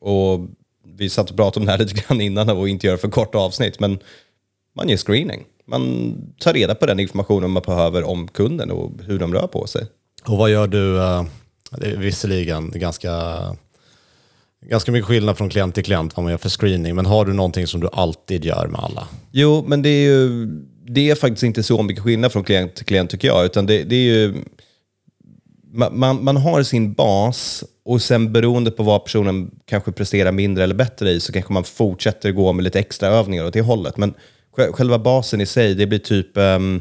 Och 0.00 0.40
vi 0.96 1.10
satt 1.10 1.30
och 1.30 1.36
pratade 1.36 1.60
om 1.62 1.66
det 1.66 1.72
här 1.72 1.78
lite 1.84 1.94
grann 1.94 2.20
innan 2.20 2.48
och 2.50 2.68
inte 2.68 2.86
göra 2.86 2.98
för 2.98 3.08
korta 3.08 3.38
avsnitt. 3.38 3.80
Men 3.80 3.98
man 4.76 4.88
gör 4.88 4.96
screening. 4.96 5.44
Man 5.66 6.14
tar 6.38 6.52
reda 6.52 6.74
på 6.74 6.86
den 6.86 7.00
informationen 7.00 7.50
man 7.50 7.62
behöver 7.62 8.04
om 8.04 8.28
kunden 8.28 8.70
och 8.70 8.90
hur 9.06 9.18
de 9.18 9.34
rör 9.34 9.46
på 9.46 9.66
sig. 9.66 9.86
Och 10.26 10.38
vad 10.38 10.50
gör 10.50 10.66
du? 10.66 10.98
eh, 11.02 11.24
Det 11.78 11.86
är 11.86 11.96
visserligen 11.96 12.70
ganska, 12.70 13.12
ganska 14.68 14.92
mycket 14.92 15.06
skillnad 15.06 15.38
från 15.38 15.48
klient 15.48 15.74
till 15.74 15.84
klient 15.84 16.16
vad 16.16 16.24
man 16.24 16.30
gör 16.30 16.38
för 16.38 16.48
screening, 16.48 16.94
men 16.94 17.06
har 17.06 17.24
du 17.24 17.32
någonting 17.32 17.66
som 17.66 17.80
du 17.80 17.88
alltid 17.92 18.44
gör 18.44 18.66
med 18.66 18.80
alla? 18.80 19.08
Jo, 19.30 19.64
men 19.66 19.82
det 19.82 19.88
är 19.88 20.04
ju 20.04 20.46
det 20.86 21.10
är 21.10 21.14
faktiskt 21.14 21.42
inte 21.42 21.62
så 21.62 21.82
mycket 21.82 22.04
skillnad 22.04 22.32
från 22.32 22.44
klient 22.44 22.74
till 22.74 22.86
klient 22.86 23.10
tycker 23.10 23.28
jag. 23.28 23.44
Utan 23.44 23.66
det, 23.66 23.82
det 23.82 23.96
är 23.96 24.04
ju, 24.04 24.34
man, 25.72 26.24
man, 26.24 26.36
har 26.36 26.62
sin 26.62 26.92
bas 26.92 27.64
och 27.84 28.02
sen 28.02 28.32
beroende 28.32 28.70
på 28.70 28.82
vad 28.82 29.04
personen 29.04 29.50
kanske 29.64 29.92
presterar 29.92 30.32
mindre 30.32 30.64
eller 30.64 30.74
bättre 30.74 31.10
i 31.10 31.20
så 31.20 31.32
kanske 31.32 31.52
man 31.52 31.64
fortsätter 31.64 32.32
gå 32.32 32.52
med 32.52 32.64
lite 32.64 32.78
extra 32.78 33.08
övningar 33.08 33.44
åt 33.44 33.52
det 33.52 33.60
hållet. 33.60 33.96
Men 33.96 34.14
själva 34.72 34.98
basen 34.98 35.40
i 35.40 35.46
sig, 35.46 35.74
det 35.74 35.86
blir 35.86 35.98
typ 35.98 36.36
um, 36.36 36.80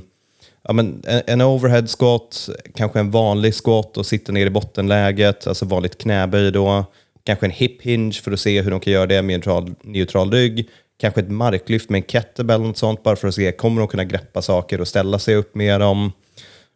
ja, 0.63 0.73
men 0.73 1.03
en, 1.07 1.21
en 1.27 1.41
overhead 1.41 1.87
squat, 1.87 2.49
kanske 2.75 2.99
en 2.99 3.11
vanlig 3.11 3.53
squat 3.55 3.97
och 3.97 4.05
sitta 4.05 4.31
ner 4.31 4.45
i 4.45 4.49
bottenläget, 4.49 5.47
alltså 5.47 5.65
vanligt 5.65 5.97
knäböj 5.97 6.51
då. 6.51 6.85
Kanske 7.23 7.45
en 7.45 7.51
hip 7.51 7.81
hinge 7.81 8.13
för 8.13 8.31
att 8.31 8.39
se 8.39 8.61
hur 8.61 8.71
de 8.71 8.79
kan 8.79 8.93
göra 8.93 9.05
det 9.05 9.21
med 9.21 9.33
neutral, 9.33 9.75
neutral 9.83 10.31
rygg. 10.31 10.69
Kanske 10.99 11.21
ett 11.21 11.31
marklyft 11.31 11.89
med 11.89 11.99
en 11.99 12.07
kettlebell 12.07 12.55
eller 12.55 12.67
något 12.67 12.77
sånt, 12.77 13.03
bara 13.03 13.15
för 13.15 13.27
att 13.27 13.35
se, 13.35 13.51
kommer 13.51 13.81
de 13.81 13.87
kunna 13.87 14.03
greppa 14.03 14.41
saker 14.41 14.81
och 14.81 14.87
ställa 14.87 15.19
sig 15.19 15.35
upp 15.35 15.55
med 15.55 15.79
dem? 15.79 16.11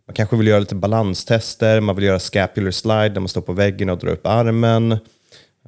Man 0.08 0.14
kanske 0.14 0.36
vill 0.36 0.48
göra 0.48 0.60
lite 0.60 0.76
balanstester, 0.76 1.80
man 1.80 1.96
vill 1.96 2.06
göra 2.06 2.20
scapular 2.20 2.72
slide 2.72 3.10
där 3.10 3.20
man 3.20 3.28
står 3.28 3.42
på 3.42 3.54
väggen 3.54 3.90
och 3.90 3.98
drar 3.98 4.12
upp 4.12 4.28
armen. 4.28 4.92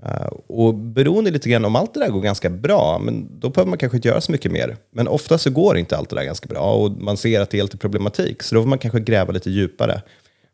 Eh, 0.04 0.28
och 0.48 0.74
beroende 0.74 1.32
lite 1.32 1.50
grann 1.50 1.66
om 1.66 1.76
allt 1.76 1.94
det 1.94 2.00
där 2.00 2.10
går 2.10 2.22
ganska 2.22 2.50
bra, 2.50 3.00
men 3.00 3.40
då 3.40 3.50
behöver 3.50 3.70
man 3.70 3.78
kanske 3.78 3.98
inte 3.98 4.08
göra 4.08 4.22
så 4.22 4.32
mycket 4.32 4.52
mer. 4.52 4.78
Men 4.92 5.08
ofta 5.08 5.38
så 5.38 5.50
går 5.50 5.78
inte 5.78 5.98
allt 5.98 6.10
det 6.10 6.16
där 6.16 6.24
ganska 6.24 6.48
bra 6.48 6.74
och 6.74 6.92
man 6.92 7.18
ser 7.18 7.42
att 7.42 7.50
det 7.50 7.60
är 7.60 7.64
lite 7.64 7.78
problematik, 7.78 8.44
så 8.44 8.56
då 8.56 8.62
får 8.62 8.70
man 8.70 8.80
kanske 8.80 9.00
gräva 9.00 9.32
lite 9.32 9.50
djupare. 9.50 10.02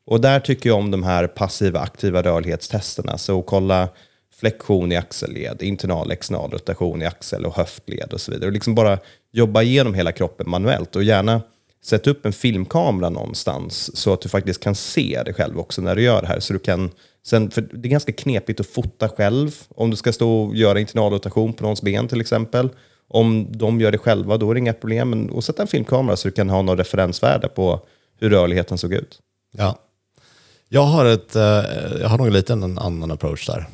Och 0.06 0.22
där 0.22 0.40
tycker 0.40 0.70
jag 0.70 0.78
om 0.80 0.92
de 0.92 1.04
här 1.04 1.28
passiva 1.28 1.80
aktiva 1.80 2.22
rörlighetstesterna, 2.22 3.18
så 3.18 3.42
kolla 3.42 3.90
flexion 4.44 4.92
i 4.92 4.96
axelled, 4.96 5.62
internal 5.62 6.12
external 6.12 6.52
rotation 6.52 7.02
i 7.02 7.06
axel 7.06 7.46
och 7.46 7.56
höftled 7.56 8.14
och 8.14 8.22
så 8.22 8.32
vidare. 8.32 8.48
Och 8.48 8.54
liksom 8.54 8.76
bara 8.76 9.00
jobba 9.32 9.62
igenom 9.62 9.94
hela 9.94 10.12
kroppen 10.12 10.50
manuellt 10.50 10.96
och 10.96 11.04
gärna 11.04 11.42
sätta 11.84 12.10
upp 12.10 12.26
en 12.26 12.34
filmkamera 12.34 13.10
någonstans 13.10 13.98
så 13.98 14.14
att 14.14 14.22
du 14.22 14.30
faktiskt 14.30 14.64
kan 14.64 14.76
se 14.76 15.22
det 15.26 15.34
själv 15.34 15.60
också 15.60 15.82
när 15.82 15.96
du 15.96 16.02
gör 16.02 16.22
det 16.22 16.28
här. 16.28 16.40
Så 16.40 16.54
du 16.54 16.60
kan, 16.60 16.92
sen, 17.26 17.52
för 17.52 17.62
det 17.62 17.88
är 17.88 17.92
ganska 17.92 18.12
knepigt 18.12 18.60
att 18.60 18.68
fota 18.68 19.10
själv 19.10 19.56
om 19.70 19.90
du 19.90 19.96
ska 19.96 20.14
stå 20.14 20.44
och 20.44 20.56
göra 20.56 20.80
internal 20.80 21.14
rotation 21.14 21.54
på 21.54 21.64
någons 21.64 21.82
ben 21.82 22.08
till 22.08 22.22
exempel. 22.22 22.70
Om 23.08 23.48
de 23.50 23.82
gör 23.82 23.92
det 23.92 23.98
själva, 23.98 24.38
då 24.38 24.50
är 24.50 24.54
det 24.54 24.60
inga 24.60 24.74
problem. 24.74 25.10
Men 25.10 25.38
att 25.38 25.44
sätta 25.44 25.62
en 25.62 25.68
filmkamera 25.68 26.16
så 26.16 26.28
du 26.28 26.32
kan 26.32 26.50
ha 26.50 26.62
något 26.62 26.80
referensvärde 26.80 27.48
på 27.48 27.80
hur 28.20 28.30
rörligheten 28.30 28.78
såg 28.78 28.94
ut. 28.94 29.20
Ja. 29.52 29.80
Jag 30.70 30.84
har, 30.84 31.06
ett, 31.06 31.36
eh, 31.36 31.44
jag 32.02 32.10
har 32.10 32.18
nog 32.18 32.32
lite 32.32 32.54
en 32.54 32.80
annan 32.80 33.12
approach 33.12 33.48
där. 33.48 33.68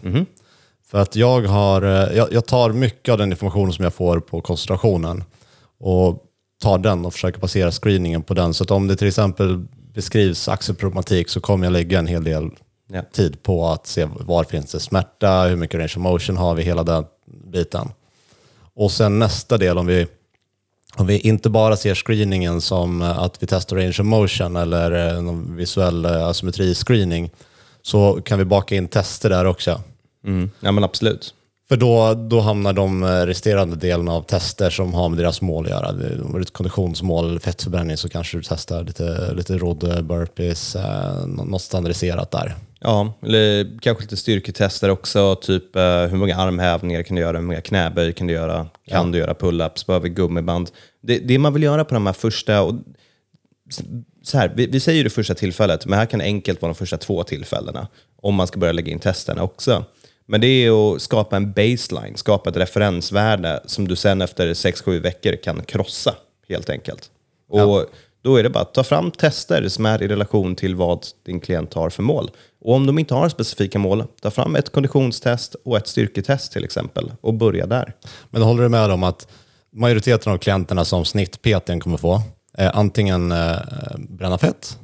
För 0.91 0.97
att 0.97 1.15
jag, 1.15 1.41
har, 1.41 1.81
eh, 1.81 2.17
jag, 2.17 2.33
jag 2.33 2.45
tar 2.45 2.71
mycket 2.71 3.11
av 3.11 3.17
den 3.17 3.31
informationen 3.31 3.73
som 3.73 3.83
jag 3.83 3.93
får 3.93 4.19
på 4.19 4.41
koncentrationen 4.41 5.23
och 5.79 6.23
tar 6.61 6.77
den 6.77 7.05
och 7.05 7.13
försöker 7.13 7.39
basera 7.39 7.71
screeningen 7.71 8.21
på 8.23 8.33
den. 8.33 8.53
Så 8.53 8.63
att 8.63 8.71
om 8.71 8.87
det 8.87 8.95
till 8.95 9.07
exempel 9.07 9.65
beskrivs 9.93 10.47
axelproblematik 10.47 11.29
så 11.29 11.41
kommer 11.41 11.65
jag 11.65 11.71
lägga 11.71 11.99
en 11.99 12.07
hel 12.07 12.23
del 12.23 12.49
Ja. 12.91 13.01
tid 13.11 13.43
på 13.43 13.67
att 13.67 13.87
se 13.87 14.07
var 14.19 14.43
finns 14.43 14.71
det 14.71 14.79
smärta, 14.79 15.41
hur 15.41 15.55
mycket 15.55 15.75
range 15.79 15.93
of 15.95 15.97
motion 15.97 16.37
har 16.37 16.55
vi, 16.55 16.63
hela 16.63 16.83
den 16.83 17.05
biten. 17.51 17.89
Och 18.75 18.91
sen 18.91 19.19
nästa 19.19 19.57
del, 19.57 19.77
om 19.77 19.85
vi, 19.85 20.07
om 20.95 21.07
vi 21.07 21.19
inte 21.19 21.49
bara 21.49 21.75
ser 21.75 21.95
screeningen 21.95 22.61
som 22.61 23.01
att 23.01 23.43
vi 23.43 23.47
testar 23.47 23.75
range 23.75 23.89
of 23.99 24.05
motion 24.05 24.55
eller 24.55 25.15
eh, 25.15 25.21
någon 25.21 25.55
visuell 25.55 26.05
eh, 26.05 26.11
asymmetri-screening, 26.11 27.29
så 27.81 28.21
kan 28.21 28.39
vi 28.39 28.45
baka 28.45 28.75
in 28.75 28.87
tester 28.87 29.29
där 29.29 29.45
också. 29.45 29.81
Mm. 30.25 30.51
Ja 30.59 30.71
men 30.71 30.83
absolut. 30.83 31.33
För 31.69 31.77
då, 31.77 32.13
då 32.13 32.39
hamnar 32.39 32.73
de 32.73 33.03
eh, 33.03 33.07
resterande 33.07 33.75
delarna 33.75 34.11
av 34.13 34.21
tester 34.21 34.69
som 34.69 34.93
har 34.93 35.09
med 35.09 35.17
deras 35.19 35.41
mål 35.41 35.65
att 35.65 35.71
göra. 35.71 35.89
Om 35.89 36.31
det 36.33 36.37
är 36.37 36.41
ett 36.41 36.53
konditionsmål 36.53 37.29
eller 37.29 37.39
fettförbränning 37.39 37.97
så 37.97 38.09
kanske 38.09 38.37
du 38.37 38.43
testar 38.45 38.83
lite, 38.83 39.33
lite 39.33 39.57
rodd, 39.57 39.83
eh, 39.83 40.01
burpees, 40.01 40.75
eh, 40.75 41.25
nå- 41.27 41.43
något 41.43 41.61
standardiserat 41.61 42.31
där. 42.31 42.55
Ja, 42.79 43.13
eller 43.23 43.79
kanske 43.81 44.03
lite 44.03 44.17
styrketester 44.17 44.89
också. 44.89 45.35
Typ 45.35 45.75
eh, 45.75 45.81
hur 45.83 46.17
många 46.17 46.35
armhävningar 46.37 47.03
kan 47.03 47.15
du 47.15 47.21
göra, 47.21 47.37
hur 47.37 47.45
många 47.45 47.61
knäböj 47.61 48.13
kan 48.13 48.27
du 48.27 48.33
göra, 48.33 48.67
kan 48.87 49.11
du 49.11 49.17
göra 49.17 49.33
pull-ups, 49.33 49.87
behöver 49.87 50.07
gummiband. 50.07 50.69
Det, 51.01 51.17
det 51.19 51.39
man 51.39 51.53
vill 51.53 51.63
göra 51.63 51.85
på 51.85 51.93
de 51.93 52.05
här 52.05 52.13
första, 52.13 52.61
och, 52.61 52.73
så 54.23 54.37
här, 54.37 54.53
vi, 54.55 54.67
vi 54.67 54.79
säger 54.79 55.03
det 55.03 55.09
första 55.09 55.33
tillfället, 55.35 55.85
men 55.85 55.99
här 55.99 56.05
kan 56.05 56.21
enkelt 56.21 56.61
vara 56.61 56.73
de 56.73 56.77
första 56.77 56.97
två 56.97 57.23
tillfällena, 57.23 57.87
om 58.21 58.35
man 58.35 58.47
ska 58.47 58.59
börja 58.59 58.73
lägga 58.73 58.91
in 58.91 58.99
testerna 58.99 59.43
också. 59.43 59.85
Men 60.31 60.41
det 60.41 60.47
är 60.47 60.95
att 60.95 61.01
skapa 61.01 61.37
en 61.37 61.51
baseline, 61.51 62.15
skapa 62.15 62.49
ett 62.49 62.57
referensvärde 62.57 63.59
som 63.65 63.87
du 63.87 63.95
sen 63.95 64.21
efter 64.21 64.53
6-7 64.53 64.99
veckor 64.99 65.35
kan 65.35 65.63
krossa, 65.63 66.15
helt 66.49 66.69
enkelt. 66.69 67.09
Och 67.49 67.85
då 68.21 68.35
är 68.35 68.43
det 68.43 68.49
bara 68.49 68.61
att 68.61 68.73
ta 68.73 68.83
fram 68.83 69.11
tester 69.11 69.67
som 69.67 69.85
är 69.85 70.03
i 70.03 70.07
relation 70.07 70.55
till 70.55 70.75
vad 70.75 71.05
din 71.25 71.39
klient 71.39 71.73
har 71.73 71.89
för 71.89 72.03
mål. 72.03 72.31
Och 72.61 72.73
om 72.73 72.85
de 72.85 72.99
inte 72.99 73.13
har 73.13 73.29
specifika 73.29 73.79
mål, 73.79 74.03
ta 74.21 74.31
fram 74.31 74.55
ett 74.55 74.69
konditionstest 74.69 75.55
och 75.65 75.77
ett 75.77 75.87
styrketest 75.87 76.51
till 76.51 76.63
exempel 76.63 77.11
och 77.21 77.33
börja 77.33 77.65
där. 77.65 77.93
Men 78.29 78.41
håller 78.41 78.63
du 78.63 78.69
med 78.69 78.91
om 78.91 79.03
att 79.03 79.27
majoriteten 79.73 80.33
av 80.33 80.37
klienterna 80.37 80.85
som 80.85 81.05
snitt 81.05 81.41
PT 81.41 81.81
kommer 81.81 81.97
få 81.97 82.21
är 82.53 82.75
antingen 82.75 83.31
eh, 83.31 83.57
bränna 83.97 84.37
fett, 84.37 84.77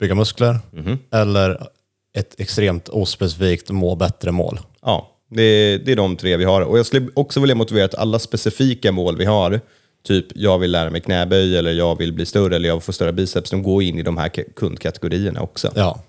bygga 0.00 0.14
muskler 0.14 0.58
eller 1.12 1.66
ett 2.18 2.40
extremt 2.40 2.88
ospecifikt 2.88 3.70
må 3.70 3.96
bättre-mål. 3.96 4.60
Ja, 4.82 5.16
det, 5.30 5.78
det 5.78 5.92
är 5.92 5.96
de 5.96 6.16
tre 6.16 6.36
vi 6.36 6.44
har. 6.44 6.60
Och 6.60 6.78
jag 6.78 6.86
skulle 6.86 7.08
också 7.14 7.40
vilja 7.40 7.54
motivera 7.54 7.84
att 7.84 7.94
alla 7.94 8.18
specifika 8.18 8.92
mål 8.92 9.16
vi 9.16 9.24
har, 9.24 9.60
typ 10.06 10.26
jag 10.34 10.58
vill 10.58 10.70
lära 10.70 10.90
mig 10.90 11.00
knäböj 11.00 11.56
eller 11.58 11.72
jag 11.72 11.98
vill 11.98 12.12
bli 12.12 12.26
större 12.26 12.56
eller 12.56 12.68
jag 12.68 12.76
vill 12.76 12.82
få 12.82 12.92
större 12.92 13.12
biceps, 13.12 13.50
de 13.50 13.62
går 13.62 13.82
in 13.82 13.98
i 13.98 14.02
de 14.02 14.16
här 14.18 14.28
ka- 14.28 14.54
kundkategorierna 14.56 15.40
också. 15.40 15.72
Ja. 15.74 16.02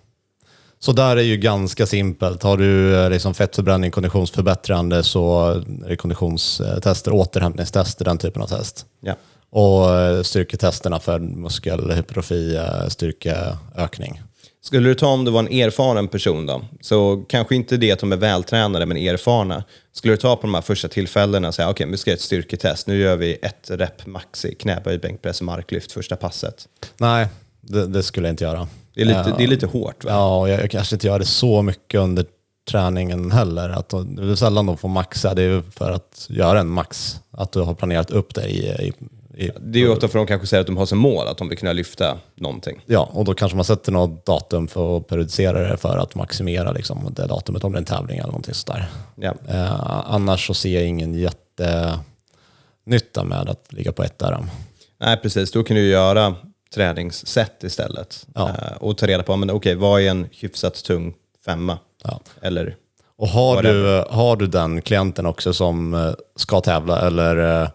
Så 0.80 0.92
där 0.92 1.18
är 1.18 1.22
ju 1.22 1.38
ganska 1.38 1.86
simpelt. 1.86 2.44
Har 2.44 2.58
du 2.58 2.96
eh, 2.96 3.10
liksom 3.10 3.34
fettförbränning, 3.34 3.92
konditionsförbättrande 3.92 5.04
så 5.04 5.50
är 5.50 5.90
det 5.90 5.96
konditionstester, 5.96 7.13
återhämtningstester, 7.13 8.06
den 8.06 8.18
typen 8.18 8.42
av 8.42 8.48
test. 8.48 8.86
Ja. 9.01 9.16
Och 9.50 9.96
eh, 9.96 10.22
styrketesterna 10.24 11.00
för 11.00 11.20
muskelhypertrofi, 11.20 12.56
eh, 12.56 12.88
styrkeökning. 12.88 14.22
Skulle 14.63 14.89
du 14.89 14.96
ta 14.96 15.08
om 15.08 15.25
du 15.25 15.32
var 15.32 15.39
en 15.39 15.53
erfaren 15.53 16.08
person 16.08 16.46
då, 16.46 16.62
så 16.82 17.24
kanske 17.27 17.56
inte 17.56 17.77
det 17.77 17.91
att 17.91 18.00
de 18.00 18.12
är 18.12 18.18
vältränade 18.18 18.86
men 18.86 18.98
erfarna. 18.98 19.63
Skulle 19.91 20.13
du 20.13 20.18
ta 20.18 20.36
på 20.36 20.41
de 20.41 20.53
här 20.53 20.62
första 20.62 20.88
tillfällena 20.88 21.48
och 21.48 21.56
säga 21.56 21.70
okej, 21.70 21.88
vi 21.88 21.98
ska 21.98 22.12
göra 22.12 22.15
ett 22.15 22.22
styrketest, 22.22 22.88
nu 22.88 22.98
gör 22.98 23.15
vi 23.15 23.34
ett 23.41 23.70
rep 23.70 24.06
max 24.06 24.46
i 24.46 24.56
knäböj, 24.56 24.98
bänkpress 24.98 25.39
och 25.39 25.46
marklyft 25.46 25.91
första 25.91 26.15
passet. 26.15 26.68
Nej, 26.98 27.27
det, 27.62 27.88
det 27.88 28.03
skulle 28.03 28.27
jag 28.27 28.34
inte 28.34 28.44
göra. 28.44 28.68
Det 28.94 29.01
är 29.01 29.06
lite, 29.06 29.34
det 29.38 29.44
är 29.44 29.48
lite 29.48 29.65
hårt 29.65 30.03
va? 30.03 30.12
Ja, 30.12 30.48
jag, 30.48 30.62
jag 30.62 30.72
kanske 30.72 30.96
inte 30.96 31.08
gör 31.08 31.20
det 31.20 31.25
så 31.25 31.62
mycket 31.62 32.00
under 32.00 32.25
träningen 32.72 33.32
heller. 33.32 33.70
Att 33.70 33.89
de, 33.89 34.15
det 34.15 34.32
är 34.32 34.36
sällan 34.36 34.65
de 34.65 34.77
får 34.77 34.89
maxa, 34.89 35.34
det 35.34 35.44
är 35.44 35.63
för 35.72 35.91
att 35.91 36.27
göra 36.30 36.60
en 36.60 36.68
max. 36.68 37.20
Att 37.32 37.51
du 37.51 37.62
har 37.62 37.74
planerat 37.74 38.12
upp 38.12 38.36
det 38.36 38.46
i, 38.46 38.88
i 38.88 38.94
Det 39.60 39.80
är 39.80 39.84
ju 39.84 39.90
ofta 39.90 40.08
för 40.08 40.18
de 40.18 40.28
kanske 40.28 40.48
säger 40.48 40.62
att 40.62 40.68
de 40.68 40.78
har 40.78 40.86
som 40.86 40.98
mål 40.98 41.28
att 41.28 41.38
de 41.38 41.50
vill 41.50 41.58
kunna 41.58 41.74
lyfta 41.74 42.18
någonting. 42.36 42.82
Ja, 42.86 43.10
och 43.14 43.26
då 43.26 43.34
kanske 43.34 43.56
man 43.56 43.66
sätter 43.66 43.92
något 43.92 44.26
datum 44.26 44.68
för 44.68 44.98
att 44.98 45.08
periodisera 45.08 45.70
det 45.70 45.78
för 45.78 45.98
att 45.98 46.16
maximera 46.16 46.72
liksom, 46.72 47.14
det 47.16 47.28
datumet 47.28 47.64
om 47.64 47.72
det 47.72 47.76
är 47.76 47.80
en 47.80 47.86
tävling 47.86 48.18
eller 48.18 48.28
någonting 48.28 48.54
sådär. 48.54 48.86
Ja. 49.16 49.34
Eh, 49.48 50.12
annars 50.14 50.48
så 50.48 50.54
ser 50.54 50.74
jag 50.74 50.88
ingen 50.88 51.14
jättenytta 51.14 53.24
med 53.24 53.50
att 53.50 53.74
ligga 53.74 53.92
på 53.92 54.04
ett 54.04 54.22
RM. 54.24 54.50
Nej, 55.00 55.18
precis. 55.18 55.52
Då 55.52 55.64
kan 55.64 55.76
du 55.76 55.88
göra 55.88 56.36
träningssätt 56.76 57.64
istället. 57.64 58.28
Ja. 58.36 58.50
Eh, 58.50 58.78
och 58.80 58.98
ta 58.98 59.08
reda 59.08 59.24
på, 59.24 59.36
men 59.36 59.50
okej, 59.50 59.76
vad 59.76 60.02
är 60.02 60.10
en 60.10 60.28
hyfsat 60.32 60.84
tung 60.84 61.14
femma? 61.46 61.78
Ja. 62.04 62.20
Eller, 62.42 62.76
Och 63.18 63.28
har 63.28 63.64
du, 63.64 64.06
har 64.10 64.36
du 64.36 64.48
den 64.48 64.82
klienten 64.82 65.26
också 65.26 65.54
som 65.54 65.94
eh, 65.94 66.12
ska 66.36 66.62
tävla 66.62 67.08
eller 67.08 67.62
eh, 67.62 67.70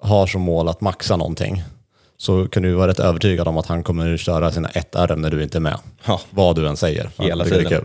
har 0.00 0.26
som 0.26 0.42
mål 0.42 0.68
att 0.68 0.80
maxa 0.80 1.16
någonting 1.16 1.62
så 2.16 2.48
kan 2.48 2.62
du 2.62 2.74
vara 2.74 2.88
rätt 2.88 3.00
övertygad 3.00 3.48
om 3.48 3.58
att 3.58 3.66
han 3.66 3.82
kommer 3.82 4.16
köra 4.16 4.52
sina 4.52 4.68
ett 4.68 4.96
RM 4.96 5.20
när 5.20 5.30
du 5.30 5.42
inte 5.42 5.58
är 5.58 5.60
med. 5.60 5.78
Ja. 6.04 6.20
Vad 6.30 6.56
du 6.56 6.68
än 6.68 6.76
säger. 6.76 7.10
Hela 7.18 7.44
det 7.44 7.50
tiden. 7.50 7.68
kul. 7.68 7.84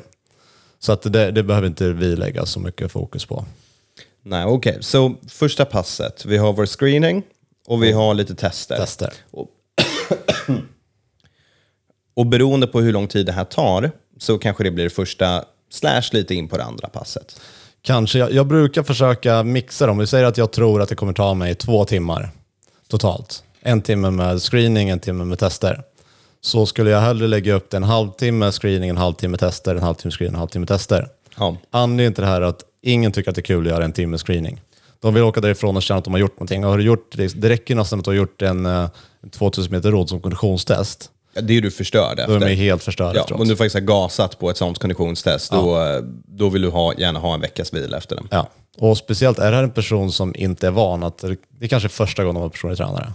Så 0.79 0.91
att 0.91 1.13
det, 1.13 1.31
det 1.31 1.43
behöver 1.43 1.67
inte 1.67 1.93
vi 1.93 2.15
lägga 2.15 2.45
så 2.45 2.59
mycket 2.59 2.91
fokus 2.91 3.25
på. 3.25 3.45
nej, 4.21 4.45
okej. 4.45 4.77
Så 4.81 5.15
första 5.27 5.65
passet, 5.65 6.25
vi 6.25 6.37
har 6.37 6.53
vår 6.53 6.65
screening 6.65 7.23
och 7.67 7.83
vi 7.83 7.91
har 7.91 8.13
lite 8.13 8.35
tester. 8.35 8.77
Tester. 8.77 9.13
Och 12.15 12.25
beroende 12.25 12.67
på 12.67 12.81
hur 12.81 12.93
lång 12.93 13.07
tid 13.07 13.25
det 13.25 13.31
här 13.31 13.45
tar 13.45 13.91
så 14.17 14.37
kanske 14.37 14.63
det 14.63 14.71
blir 14.71 14.83
det 14.83 14.89
första 14.89 15.45
slash 15.69 16.03
lite 16.11 16.35
in 16.35 16.47
på 16.47 16.57
det 16.57 16.63
andra 16.63 16.87
passet. 16.87 17.41
Kanske. 17.83 18.19
Jag, 18.19 18.31
jag 18.31 18.47
brukar 18.47 18.83
försöka 18.83 19.43
mixa 19.43 19.87
dem. 19.87 19.97
Vi 19.97 20.07
säger 20.07 20.25
att 20.25 20.37
jag 20.37 20.51
tror 20.51 20.81
att 20.81 20.89
det 20.89 20.95
kommer 20.95 21.13
ta 21.13 21.33
mig 21.33 21.55
två 21.55 21.85
timmar 21.85 22.29
totalt. 22.87 23.43
En 23.61 23.81
timme 23.81 24.11
med 24.11 24.41
screening, 24.41 24.89
en 24.89 24.99
timme 24.99 25.25
med 25.25 25.39
tester. 25.39 25.81
Så 26.41 26.65
skulle 26.65 26.89
jag 26.89 27.01
hellre 27.01 27.27
lägga 27.27 27.53
upp 27.53 27.69
det 27.69 27.77
en 27.77 27.83
halvtimme 27.83 28.51
screening, 28.51 28.89
en 28.89 28.97
halvtimme 28.97 29.37
tester, 29.37 29.75
en 29.75 29.83
halvtimme 29.83 30.11
screening, 30.11 30.33
en 30.33 30.39
halvtimme 30.39 30.65
tester. 30.65 31.07
Ja. 31.37 31.57
Anledningen 31.71 32.13
till 32.13 32.21
det 32.21 32.29
här 32.29 32.41
är 32.41 32.45
att 32.45 32.61
ingen 32.81 33.11
tycker 33.11 33.29
att 33.29 33.35
det 33.35 33.41
är 33.41 33.43
kul 33.43 33.67
att 33.67 33.73
göra 33.73 33.85
en 33.85 33.93
timme 33.93 34.17
screening. 34.17 34.61
De 34.99 35.13
vill 35.13 35.23
åka 35.23 35.41
därifrån 35.41 35.75
och 35.77 35.83
känna 35.83 35.97
att 35.97 36.03
de 36.03 36.13
har 36.13 36.19
gjort 36.19 36.35
någonting. 36.35 36.65
Och 36.65 36.71
har 36.71 36.77
du 36.77 36.83
gjort, 36.83 37.17
det, 37.17 37.49
räcker 37.49 37.75
nästan 37.75 37.99
att 37.99 38.05
du 38.05 38.11
har 38.11 38.15
gjort 38.15 38.41
en, 38.41 38.65
eh, 38.65 38.89
en 39.23 39.29
2000 39.29 39.71
meter 39.71 39.91
rodd 39.91 40.09
som 40.09 40.21
konditionstest. 40.21 41.09
Ja, 41.33 41.41
Det 41.41 41.57
är 41.57 41.61
du 41.61 41.71
förstörd 41.71 42.19
är 42.19 42.23
efter. 42.23 42.39
de 42.39 42.55
helt 42.55 42.83
förstörda 42.83 43.15
Ja, 43.15 43.21
efteråt. 43.21 43.41
om 43.41 43.47
du 43.47 43.55
faktiskt 43.55 43.73
har 43.73 43.81
gasat 43.81 44.39
på 44.39 44.49
ett 44.49 44.57
sånt 44.57 44.79
konditionstest, 44.79 45.51
då, 45.51 45.79
då 46.25 46.49
vill 46.49 46.61
du 46.61 46.69
ha, 46.69 46.93
gärna 46.93 47.19
ha 47.19 47.33
en 47.33 47.41
veckas 47.41 47.73
vila 47.73 47.97
efter 47.97 48.15
den. 48.15 48.27
Ja, 48.31 48.49
och 48.77 48.97
speciellt 48.97 49.39
är 49.39 49.51
det 49.51 49.57
här 49.57 49.63
en 49.63 49.71
person 49.71 50.11
som 50.11 50.35
inte 50.35 50.67
är 50.67 50.71
van 50.71 51.03
att, 51.03 51.17
det 51.59 51.65
är 51.65 51.67
kanske 51.67 51.89
första 51.89 52.23
gången 52.23 52.35
de 52.35 52.41
har 52.41 52.49
personlig 52.49 52.77
tränare. 52.77 53.13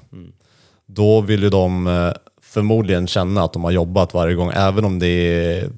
Då 0.87 1.20
vill 1.20 1.42
ju 1.42 1.50
de 1.50 1.87
eh, 1.87 2.12
förmodligen 2.42 3.06
känna 3.06 3.42
att 3.44 3.52
de 3.52 3.64
har 3.64 3.70
jobbat 3.70 4.14
varje 4.14 4.34
gång, 4.34 4.50
även 4.54 4.84
om 4.84 4.98
det 4.98 5.06
är 5.08 5.68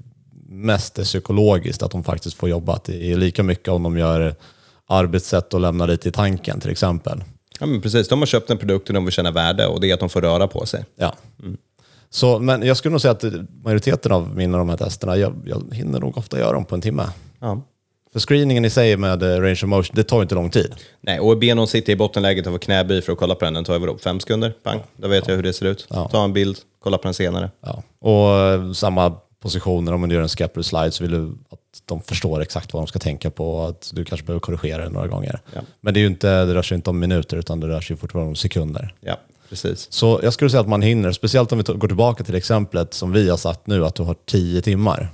mest 0.48 0.98
är 0.98 1.04
psykologiskt, 1.04 1.82
att 1.82 1.90
de 1.90 2.04
faktiskt 2.04 2.36
får 2.36 2.48
jobba. 2.48 2.80
Det 2.84 3.12
är 3.12 3.16
lika 3.16 3.42
mycket 3.42 3.68
om 3.68 3.82
de 3.82 3.98
gör 3.98 4.34
arbetssätt 4.86 5.54
och 5.54 5.60
lämnar 5.60 5.86
lite 5.86 6.08
i 6.08 6.12
tanken 6.12 6.60
till 6.60 6.70
exempel. 6.70 7.24
Ja, 7.60 7.66
men 7.66 7.80
precis. 7.80 8.08
De 8.08 8.18
har 8.18 8.26
köpt 8.26 8.50
en 8.50 8.58
produkt 8.58 8.88
och 8.88 8.94
de 8.94 9.04
vill 9.04 9.12
känna 9.12 9.30
värde 9.30 9.66
och 9.66 9.80
det 9.80 9.90
är 9.90 9.94
att 9.94 10.00
de 10.00 10.08
får 10.08 10.20
röra 10.20 10.46
på 10.48 10.66
sig. 10.66 10.84
Ja. 10.96 11.14
Så, 12.10 12.38
men 12.38 12.62
jag 12.62 12.76
skulle 12.76 12.90
nog 12.90 13.00
säga 13.00 13.12
att 13.12 13.24
majoriteten 13.64 14.12
av 14.12 14.36
mina 14.36 14.58
de 14.58 14.68
här 14.68 14.76
testerna, 14.76 15.16
jag, 15.16 15.34
jag 15.44 15.74
hinner 15.74 16.00
nog 16.00 16.18
ofta 16.18 16.38
göra 16.38 16.52
dem 16.52 16.64
på 16.64 16.74
en 16.74 16.80
timme. 16.80 17.02
Ja. 17.40 17.62
För 18.12 18.20
screeningen 18.20 18.64
i 18.64 18.70
sig 18.70 18.96
med 18.96 19.22
eh, 19.22 19.40
range 19.40 19.52
of 19.52 19.62
motion, 19.62 19.96
det 19.96 20.02
tar 20.02 20.22
inte 20.22 20.34
lång 20.34 20.50
tid. 20.50 20.74
Nej, 21.00 21.20
och 21.20 21.38
be 21.38 21.54
någon 21.54 21.68
sitta 21.68 21.92
i 21.92 21.96
bottenläget 21.96 22.46
och 22.46 22.52
få 22.52 22.58
knäböj 22.58 23.02
för 23.02 23.12
att 23.12 23.18
kolla 23.18 23.34
på 23.34 23.44
den. 23.44 23.54
Den 23.54 23.64
tar 23.64 23.74
ju 23.74 23.80
vadå, 23.80 23.98
fem 23.98 24.20
sekunder? 24.20 24.54
Pang, 24.62 24.80
då 24.96 25.08
vet 25.08 25.28
jag 25.28 25.36
hur 25.36 25.42
det 25.42 25.52
ser 25.52 25.66
ut. 25.66 25.88
Ta 26.10 26.24
en 26.24 26.32
bild, 26.32 26.58
kolla 26.82 26.98
på 26.98 27.04
den 27.04 27.14
senare. 27.14 27.50
Ja. 27.60 27.82
Och 27.98 28.38
eh, 28.38 28.72
samma 28.72 29.16
positioner, 29.40 29.92
om 29.92 30.00
man 30.00 30.10
gör 30.10 30.22
en 30.22 30.28
scapular 30.28 30.62
slide 30.62 30.90
så 30.90 31.04
vill 31.04 31.12
du 31.12 31.38
att 31.50 31.82
de 31.84 32.02
förstår 32.02 32.42
exakt 32.42 32.72
vad 32.72 32.82
de 32.82 32.86
ska 32.86 32.98
tänka 32.98 33.30
på 33.30 33.54
och 33.54 33.68
att 33.68 33.90
du 33.94 34.04
kanske 34.04 34.26
behöver 34.26 34.40
korrigera 34.40 34.84
det 34.84 34.90
några 34.90 35.06
gånger. 35.06 35.40
Ja. 35.54 35.60
Men 35.80 35.94
det, 35.94 36.00
är 36.00 36.02
ju 36.02 36.06
inte, 36.06 36.44
det 36.44 36.54
rör 36.54 36.62
sig 36.62 36.74
inte 36.74 36.90
om 36.90 36.98
minuter 36.98 37.36
utan 37.36 37.60
det 37.60 37.68
rör 37.68 37.80
sig 37.80 37.96
fortfarande 37.96 38.28
om 38.28 38.36
sekunder. 38.36 38.94
Ja, 39.00 39.16
precis. 39.50 39.92
Så 39.92 40.20
jag 40.22 40.32
skulle 40.32 40.50
säga 40.50 40.60
att 40.60 40.68
man 40.68 40.82
hinner, 40.82 41.12
speciellt 41.12 41.52
om 41.52 41.58
vi 41.58 41.64
går 41.64 41.88
tillbaka 41.88 42.24
till 42.24 42.34
exemplet 42.34 42.94
som 42.94 43.12
vi 43.12 43.30
har 43.30 43.36
sagt 43.36 43.66
nu, 43.66 43.86
att 43.86 43.94
du 43.94 44.02
har 44.02 44.16
tio 44.26 44.62
timmar. 44.62 45.10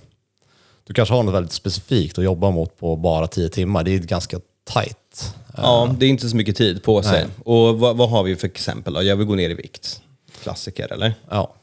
Du 0.85 0.95
kanske 0.95 1.15
har 1.15 1.23
något 1.23 1.35
väldigt 1.35 1.53
specifikt 1.53 2.19
att 2.19 2.25
jobba 2.25 2.51
mot 2.51 2.79
på 2.79 2.97
bara 2.97 3.27
tio 3.27 3.49
timmar. 3.49 3.85
Det 3.85 3.95
är 3.95 3.99
ganska 3.99 4.41
tight. 4.73 5.35
Ja, 5.57 5.95
det 5.99 6.07
är 6.07 6.11
inte 6.11 6.29
så 6.29 6.37
mycket 6.37 6.57
tid 6.57 6.83
på 6.83 7.03
sig. 7.03 7.13
Nej. 7.13 7.27
Och 7.45 7.79
vad, 7.79 7.97
vad 7.97 8.11
har 8.11 8.23
vi 8.23 8.37
för 8.37 8.47
exempel 8.47 8.95
då? 8.95 9.03
Jag 9.03 9.17
vill 9.17 9.27
gå 9.27 9.35
ner 9.35 9.51
i 9.51 9.55
vikt. 9.55 10.01
Klassiker, 10.43 10.93
eller? 10.93 11.15
Ja. 11.31 11.55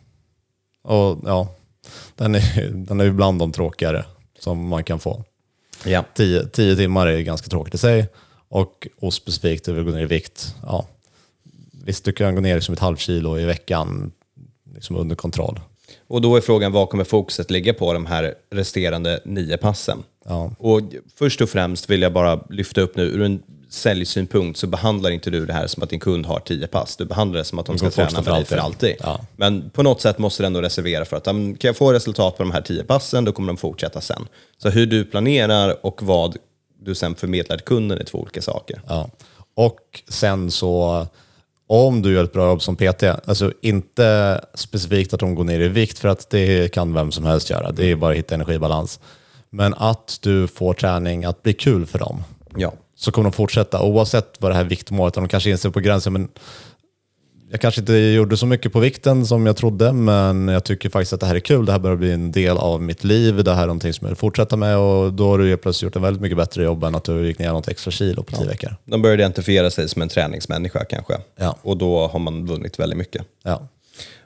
Och 0.83 1.19
ja, 1.25 1.47
den 2.15 2.35
är, 2.35 2.69
den 2.73 2.99
är 2.99 3.11
bland 3.11 3.39
de 3.39 3.51
tråkigare 3.51 4.05
som 4.39 4.67
man 4.67 4.83
kan 4.83 4.99
få. 4.99 5.23
Ja. 5.85 6.03
Tio, 6.13 6.45
tio 6.47 6.75
timmar 6.75 7.07
är 7.07 7.19
ganska 7.19 7.47
tråkigt 7.47 7.73
i 7.73 7.77
sig. 7.77 8.07
Och 8.49 8.87
ospecifikt, 8.99 9.65
du 9.65 9.73
vill 9.73 9.83
gå 9.83 9.91
ner 9.91 10.01
i 10.01 10.05
vikt. 10.05 10.55
Ja. 10.63 10.87
Visst, 11.85 12.05
du 12.05 12.11
kan 12.11 12.35
gå 12.35 12.41
ner 12.41 12.55
liksom 12.55 12.73
ett 12.73 12.79
halvt 12.79 12.99
kilo 12.99 13.39
i 13.39 13.45
veckan 13.45 14.11
liksom 14.73 14.95
under 14.95 15.15
kontroll. 15.15 15.59
Och 16.07 16.21
då 16.21 16.35
är 16.35 16.41
frågan, 16.41 16.71
vad 16.71 16.89
kommer 16.89 17.03
fokuset 17.03 17.51
ligga 17.51 17.73
på 17.73 17.93
de 17.93 18.05
här 18.05 18.33
resterande 18.51 19.19
nio 19.25 19.57
passen? 19.57 20.03
Ja. 20.25 20.51
Och 20.57 20.81
först 21.15 21.41
och 21.41 21.49
främst 21.49 21.89
vill 21.89 22.01
jag 22.01 22.13
bara 22.13 22.43
lyfta 22.49 22.81
upp 22.81 22.95
nu, 22.95 23.03
ur 23.03 23.21
en 23.21 23.43
säljsynpunkt 23.69 24.59
så 24.59 24.67
behandlar 24.67 25.11
inte 25.11 25.29
du 25.29 25.45
det 25.45 25.53
här 25.53 25.67
som 25.67 25.83
att 25.83 25.89
din 25.89 25.99
kund 25.99 26.25
har 26.25 26.39
tio 26.39 26.67
pass. 26.67 26.95
Du 26.95 27.05
behandlar 27.05 27.37
det 27.37 27.43
som 27.43 27.59
att 27.59 27.65
de 27.65 27.77
ska 27.77 27.89
träna 27.89 28.21
med 28.21 28.33
dig 28.33 28.45
för 28.45 28.57
alltid. 28.57 28.95
Ja. 28.99 29.25
Men 29.35 29.69
på 29.69 29.83
något 29.83 30.01
sätt 30.01 30.17
måste 30.17 30.43
du 30.43 30.47
ändå 30.47 30.61
reservera 30.61 31.05
för 31.05 31.17
att 31.17 31.25
kan 31.25 31.57
jag 31.61 31.77
få 31.77 31.93
resultat 31.93 32.37
på 32.37 32.43
de 32.43 32.51
här 32.51 32.61
tio 32.61 32.83
passen, 32.83 33.25
då 33.25 33.31
kommer 33.31 33.47
de 33.47 33.57
fortsätta 33.57 34.01
sen. 34.01 34.27
Så 34.57 34.69
hur 34.69 34.85
du 34.85 35.05
planerar 35.05 35.85
och 35.85 36.03
vad 36.03 36.37
du 36.79 36.95
sen 36.95 37.15
förmedlar 37.15 37.57
till 37.57 37.65
kunden 37.65 37.99
är 37.99 38.03
två 38.03 38.17
olika 38.17 38.41
saker. 38.41 38.81
Ja. 38.87 39.09
Och 39.55 40.03
sen 40.07 40.51
så, 40.51 41.07
om 41.67 42.01
du 42.01 42.13
gör 42.13 42.23
ett 42.23 42.33
bra 42.33 42.47
jobb 42.47 42.61
som 42.61 42.75
PT, 42.75 43.03
alltså 43.03 43.53
inte 43.61 44.41
specifikt 44.53 45.13
att 45.13 45.19
de 45.19 45.35
går 45.35 45.43
ner 45.43 45.59
i 45.59 45.67
vikt, 45.67 45.99
för 45.99 46.09
att 46.09 46.29
det 46.29 46.73
kan 46.73 46.93
vem 46.93 47.11
som 47.11 47.25
helst 47.25 47.49
göra. 47.49 47.71
Det 47.71 47.91
är 47.91 47.95
bara 47.95 48.11
att 48.11 48.17
hitta 48.17 48.35
energibalans. 48.35 48.99
Men 49.49 49.73
att 49.73 50.19
du 50.21 50.47
får 50.47 50.73
träning 50.73 51.25
att 51.25 51.43
bli 51.43 51.53
kul 51.53 51.85
för 51.85 51.99
dem. 51.99 52.23
Ja. 52.55 52.73
så 52.95 53.11
kommer 53.11 53.29
de 53.29 53.35
fortsätta 53.35 53.81
oavsett 53.81 54.35
vad 54.39 54.51
det 54.51 54.55
här 54.55 54.63
viktmålet, 54.63 55.13
de 55.13 55.27
kanske 55.27 55.49
inser 55.49 55.69
på 55.69 55.79
gränsen, 55.79 56.13
men 56.13 56.29
jag 57.53 57.61
kanske 57.61 57.81
inte 57.81 57.93
gjorde 57.93 58.37
så 58.37 58.45
mycket 58.45 58.73
på 58.73 58.79
vikten 58.79 59.25
som 59.25 59.45
jag 59.45 59.57
trodde, 59.57 59.93
men 59.93 60.47
jag 60.47 60.63
tycker 60.63 60.89
faktiskt 60.89 61.13
att 61.13 61.19
det 61.19 61.25
här 61.25 61.35
är 61.35 61.39
kul. 61.39 61.65
Det 61.65 61.71
här 61.71 61.79
börjar 61.79 61.97
bli 61.97 62.11
en 62.11 62.31
del 62.31 62.57
av 62.57 62.81
mitt 62.81 63.03
liv. 63.03 63.43
Det 63.43 63.53
här 63.53 63.63
är 63.63 63.67
någonting 63.67 63.93
som 63.93 64.05
jag 64.05 64.09
vill 64.09 64.17
fortsätta 64.17 64.55
med 64.55 64.77
och 64.77 65.13
då 65.13 65.27
har 65.29 65.37
du 65.37 65.57
plötsligt 65.57 65.83
gjort 65.83 65.95
en 65.95 66.01
väldigt 66.01 66.21
mycket 66.21 66.37
bättre 66.37 66.63
jobb 66.63 66.83
än 66.83 66.95
att 66.95 67.03
du 67.03 67.27
gick 67.27 67.39
ner 67.39 67.51
något 67.51 67.67
extra 67.67 67.91
kilo 67.91 68.23
på 68.23 68.35
tio 68.35 68.47
veckor. 68.47 68.75
De 68.85 69.01
börjar 69.01 69.17
identifiera 69.17 69.69
sig 69.71 69.89
som 69.89 70.01
en 70.01 70.09
träningsmänniska 70.09 70.85
kanske. 70.85 71.13
Ja. 71.35 71.57
Och 71.61 71.77
då 71.77 72.07
har 72.07 72.19
man 72.19 72.45
vunnit 72.45 72.79
väldigt 72.79 72.97
mycket. 72.97 73.25
Ja. 73.43 73.67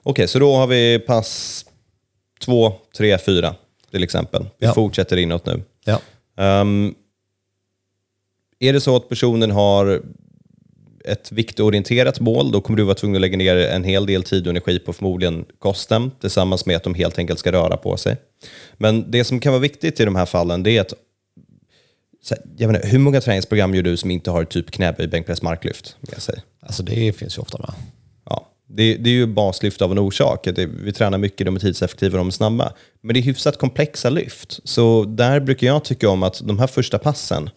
Okej, 0.03 0.27
så 0.27 0.39
då 0.39 0.55
har 0.55 0.67
vi 0.67 1.00
pass 1.00 1.65
två, 2.46 2.74
tre, 2.98 3.17
fyra. 3.17 3.55
Till 3.91 4.03
exempel. 4.03 4.43
Vi 4.57 4.65
Ja. 4.65 4.74
fortsätter 4.74 5.17
inåt 5.17 5.46
nu. 5.46 5.63
Ja. 5.86 6.00
Ehm, 6.43 6.93
är 8.60 8.74
det 8.74 8.81
så 8.81 8.96
att 8.96 9.10
personen 9.10 9.51
har 9.51 10.01
ett 11.08 11.32
viktorienterat 11.32 12.20
mål, 12.20 12.52
då 12.52 12.62
kommer 12.62 12.78
du 12.78 12.84
vara 12.84 12.96
tvungen 12.96 13.16
att 13.16 13.22
lägga 13.22 13.38
ner 13.38 13.58
en 13.58 13.84
hel 13.84 14.06
del 14.06 14.24
tid 14.24 14.48
och 14.48 14.50
energi 14.50 14.80
på 14.80 14.94
förmodligen 14.94 15.46
kosten, 15.60 16.12
tillsammans 16.22 16.66
med 16.66 16.76
att 16.76 16.84
de 16.84 16.94
helt 16.94 17.20
enkelt 17.20 17.40
ska 17.40 17.52
röra 17.52 17.78
på 17.78 17.98
sig. 17.98 18.18
Men 18.78 19.12
det 19.12 19.24
som 19.24 19.40
kan 19.40 19.52
vara 19.52 19.62
viktigt 19.62 20.00
i 20.00 20.06
de 20.06 20.16
här 20.16 20.26
fallen, 20.26 20.64
det 20.64 20.78
är 20.78 20.82
att 20.82 20.94
jag 22.58 22.68
menar, 22.68 22.86
hur 22.86 23.00
många 23.00 23.22
träningsprogram 23.22 23.76
gör 23.76 23.84
du 23.84 23.98
som 23.98 24.12
inte 24.12 24.32
har 24.32 24.46
typ 24.46 24.72
knäböj, 24.72 25.08
bänkpress, 25.08 25.42
marklyft 25.42 25.96
med 26.00 26.22
sig? 26.22 26.42
Alltså 26.62 26.84
det 26.84 27.14
finns 27.14 27.38
ju 27.38 27.42
ofta 27.42 27.58
med. 27.58 27.74
Ja, 28.26 28.48
det, 28.70 28.96
det 28.96 29.10
är 29.10 29.14
ju 29.14 29.26
baslyft 29.26 29.82
av 29.82 29.92
en 29.92 30.00
orsak. 30.00 30.48
Det, 30.56 30.66
vi 30.66 30.94
tränar 30.94 31.18
mycket, 31.18 31.46
de 31.46 31.56
är 31.56 31.60
tidseffektiva, 31.60 32.18
de 32.18 32.28
är 32.28 32.32
snabba. 32.32 32.74
Men 33.02 33.14
det 33.14 33.20
är 33.20 33.22
hyfsat 33.22 33.58
komplexa 33.58 34.10
lyft. 34.10 34.60
Så 34.64 35.04
där 35.04 35.40
brukar 35.40 35.68
jag 35.68 35.84
tycka 35.84 36.10
om 36.10 36.24
att 36.24 36.42
de 36.48 36.60
här 36.60 36.68
första 36.68 37.00
passen, 37.00 37.50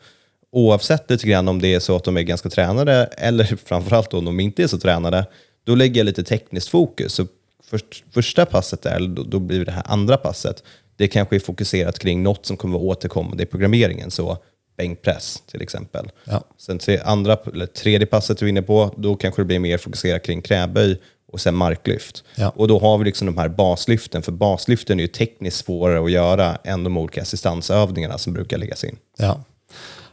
oavsett 0.53 1.11
lite 1.11 1.27
grann 1.27 1.49
om 1.49 1.63
det 1.63 1.75
är 1.75 1.81
så 1.81 1.97
att 1.97 2.05
de 2.05 2.17
är 2.17 2.23
ganska 2.23 2.51
tränade 2.51 2.93
eller 3.05 3.45
framförallt 3.65 4.15
om 4.15 4.25
de 4.25 4.41
inte 4.41 4.63
är 4.63 4.67
så 4.67 4.79
tränade, 4.79 5.27
då 5.65 5.75
lägger 5.75 6.01
jag 6.01 6.05
lite 6.05 6.25
tekniskt 6.25 6.69
fokus. 6.69 7.13
Så 7.13 7.27
först, 7.65 8.05
första 8.11 8.47
passet 8.47 8.83
där, 8.83 9.01
då, 9.01 9.23
då 9.23 9.39
blir 9.39 9.65
det 9.65 9.73
här 9.73 9.83
andra 9.87 10.17
passet, 10.17 10.63
det 10.97 11.09
kanske 11.09 11.37
är 11.37 11.41
fokuserat 11.41 11.99
kring 11.99 12.23
något 12.23 12.47
som 12.47 12.57
kommer 12.57 12.79
vara 12.79 12.89
återkommande 12.89 13.43
i 13.43 13.47
programmeringen. 13.47 14.11
Så 14.11 14.39
bänkpress 14.77 15.43
till 15.47 15.63
exempel. 15.63 16.11
Ja. 16.25 16.45
Sen 16.59 16.79
till 16.79 17.01
andra, 17.05 17.39
eller 17.53 17.67
tredje 17.67 18.07
passet 18.07 18.39
du 18.39 18.45
är 18.45 18.49
inne 18.49 18.63
på, 18.63 18.95
då 18.97 19.17
kanske 19.17 19.43
det 19.43 19.47
blir 19.47 19.59
mer 19.59 19.79
fokuserat 19.79 20.23
kring 20.23 20.43
knäböj 20.43 20.99
och 21.33 21.41
sen 21.41 21.55
marklyft. 21.55 22.25
Ja. 22.35 22.53
Och 22.57 22.69
då 22.69 22.79
har 22.79 22.99
vi 22.99 23.05
liksom 23.05 23.27
de 23.27 23.39
här 23.39 23.49
baslyften, 23.49 24.23
för 24.23 24.33
baslyften 24.33 24.99
är 24.99 25.03
ju 25.03 25.09
tekniskt 25.09 25.65
svårare 25.65 26.05
att 26.05 26.11
göra 26.11 26.59
än 26.65 26.85
de 26.85 26.97
olika 26.97 27.23
assistansövningarna 27.23 28.19
som 28.19 28.33
brukar 28.33 28.59
läggas 28.59 28.85
in. 28.85 28.97
Ja. 29.19 29.45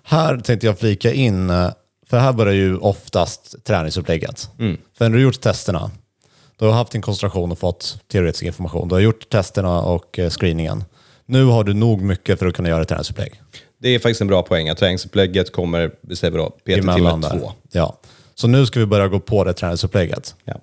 Här 0.09 0.37
tänkte 0.37 0.67
jag 0.67 0.79
flika 0.79 1.13
in, 1.13 1.49
eh, 1.49 1.69
för 2.09 2.17
här 2.17 2.33
börjar 2.33 2.53
ju 2.53 2.77
oftast 2.77 3.55
träningsupplägget. 3.63 4.49
För 4.97 5.05
när 5.05 5.09
du 5.09 5.15
har 5.15 5.23
gjort 5.23 5.41
testerna, 5.41 5.91
du 6.57 6.65
har 6.65 6.71
haft 6.71 6.91
din 6.91 7.01
koncentration 7.01 7.51
och 7.51 7.59
fått 7.59 7.99
teoretisk 8.11 8.43
information. 8.43 8.87
Du 8.87 8.95
har 8.95 8.99
gjort 8.99 9.29
testerna 9.29 9.81
och 9.81 10.19
eh, 10.19 10.29
screeningen. 10.29 10.83
Nu 11.25 11.45
har 11.45 11.63
du 11.63 11.73
nog 11.73 12.01
mycket 12.01 12.39
för 12.39 12.45
att 12.45 12.55
kunna 12.55 12.69
göra 12.69 12.81
ett 12.81 12.87
träningsupplägg. 12.87 13.41
Det 13.77 13.89
är 13.89 13.99
faktiskt 13.99 14.21
en 14.21 14.27
bra 14.27 14.43
poäng 14.43 14.69
att 14.69 14.77
träningsupplägget 14.77 15.51
kommer, 15.51 15.91
vi 16.01 16.15
säger 16.15 16.37
då, 16.37 16.49
PT 16.49 16.65
timme 16.65 16.91
Emellan 16.91 17.21
där. 17.21 17.39
två. 17.39 17.51
Ja. 17.71 17.99
Så 18.35 18.47
nu 18.47 18.65
ska 18.65 18.79
vi 18.79 18.85
börja 18.85 19.07
gå 19.07 19.19
på 19.19 19.43
det 19.43 19.53
träningsupplägget. 19.53 20.35
Ja. 20.43 20.55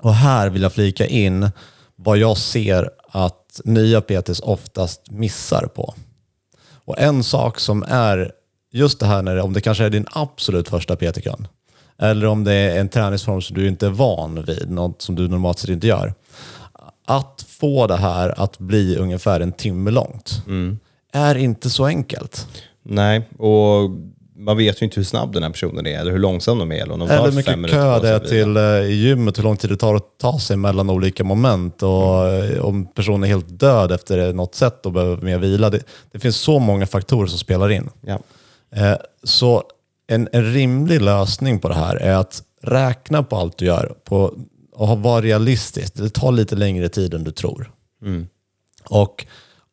Och 0.00 0.14
här 0.14 0.50
vill 0.50 0.62
jag 0.62 0.72
flika 0.72 1.06
in 1.06 1.50
vad 1.96 2.18
jag 2.18 2.36
ser 2.36 2.90
att 3.08 3.60
nya 3.64 4.00
PTs 4.00 4.40
oftast 4.40 5.10
missar 5.10 5.66
på. 5.66 5.94
Och 6.84 6.98
en 6.98 7.24
sak 7.24 7.60
som 7.60 7.84
är 7.88 8.32
just 8.72 9.00
det 9.00 9.06
här 9.06 9.22
när 9.22 9.40
om 9.40 9.52
det 9.52 9.60
kanske 9.60 9.84
är 9.84 9.90
din 9.90 10.06
absolut 10.12 10.68
första 10.68 10.96
PT-kund 10.96 11.48
eller 12.02 12.26
om 12.26 12.44
det 12.44 12.52
är 12.52 12.80
en 12.80 12.88
träningsform 12.88 13.42
som 13.42 13.56
du 13.56 13.68
inte 13.68 13.86
är 13.86 13.90
van 13.90 14.44
vid, 14.44 14.70
något 14.70 15.02
som 15.02 15.14
du 15.14 15.28
normalt 15.28 15.58
sett 15.58 15.70
inte 15.70 15.86
gör. 15.86 16.14
Att 17.06 17.46
få 17.48 17.86
det 17.86 17.96
här 17.96 18.40
att 18.40 18.58
bli 18.58 18.96
ungefär 18.96 19.40
en 19.40 19.52
timme 19.52 19.90
långt 19.90 20.42
är 21.12 21.34
inte 21.34 21.70
så 21.70 21.84
enkelt. 21.86 22.46
Nej, 22.82 23.28
och 23.38 23.90
man 24.36 24.56
vet 24.56 24.82
ju 24.82 24.84
inte 24.84 24.96
hur 24.96 25.04
snabb 25.04 25.32
den 25.32 25.42
här 25.42 25.50
personen 25.50 25.86
är, 25.86 26.00
eller 26.00 26.12
hur 26.12 26.18
långsam 26.18 26.58
de 26.58 26.72
är. 26.72 26.82
Eller 26.82 26.92
om 26.92 26.98
de 26.98 27.08
Eller 27.10 27.24
hur 27.24 27.32
mycket 27.32 27.70
kö 27.70 28.00
det 28.00 28.08
är 28.08 28.18
till 28.18 28.56
eh, 28.56 28.62
i 28.62 28.94
gymmet, 28.94 29.38
hur 29.38 29.42
lång 29.42 29.56
tid 29.56 29.70
det 29.70 29.76
tar 29.76 29.94
att 29.94 30.18
ta 30.18 30.38
sig 30.38 30.56
mellan 30.56 30.90
olika 30.90 31.24
moment 31.24 31.82
och 31.82 32.28
eh, 32.28 32.64
om 32.64 32.86
personen 32.86 33.24
är 33.24 33.28
helt 33.28 33.58
död 33.58 33.92
efter 33.92 34.32
något 34.32 34.54
sätt 34.54 34.86
och 34.86 34.92
behöver 34.92 35.16
mer 35.16 35.38
vila. 35.38 35.70
Det, 35.70 35.82
det 36.12 36.18
finns 36.18 36.36
så 36.36 36.58
många 36.58 36.86
faktorer 36.86 37.26
som 37.26 37.38
spelar 37.38 37.70
in. 37.70 37.90
Ja. 38.00 38.18
Eh, 38.76 38.96
Så 39.22 39.62
en, 40.06 40.28
en 40.32 40.52
rimlig 40.52 41.02
lösning 41.02 41.58
på 41.58 41.68
det 41.68 41.74
här 41.74 41.96
är 41.96 42.14
att 42.14 42.42
räkna 42.62 43.22
på 43.22 43.36
allt 43.36 43.58
du 43.58 43.64
gör 43.64 43.94
på, 44.04 44.34
och 44.72 44.98
vara 45.02 45.22
realistisk. 45.22 45.94
Det 45.94 46.10
tar 46.10 46.32
lite 46.32 46.56
längre 46.56 46.88
tid 46.88 47.14
än 47.14 47.24
du 47.24 47.30
tror. 47.30 47.70
Och 48.88 49.26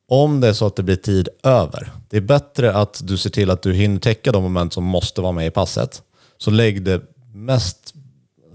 om 0.10 0.42
det 0.42 0.48
är 0.48 0.54
så 0.54 0.66
att 0.66 0.76
det 0.76 0.84
blir 0.84 0.96
tid 0.96 1.30
över, 1.44 1.92
det 2.10 2.18
är 2.18 2.22
bättre 2.22 2.74
att 2.74 3.00
du 3.04 3.18
ser 3.18 3.30
till 3.30 3.50
att 3.50 3.62
du 3.62 3.74
hinner 3.74 4.00
täcka 4.00 4.32
de 4.32 4.44
moment 4.44 4.74
som 4.74 4.84
måste 4.84 5.22
vara 5.22 5.32
med 5.32 5.48
i 5.48 5.52
passet. 5.52 6.02
Så 6.38 6.52
lägg 6.52 6.84
det 6.84 7.02
mest 7.34 7.94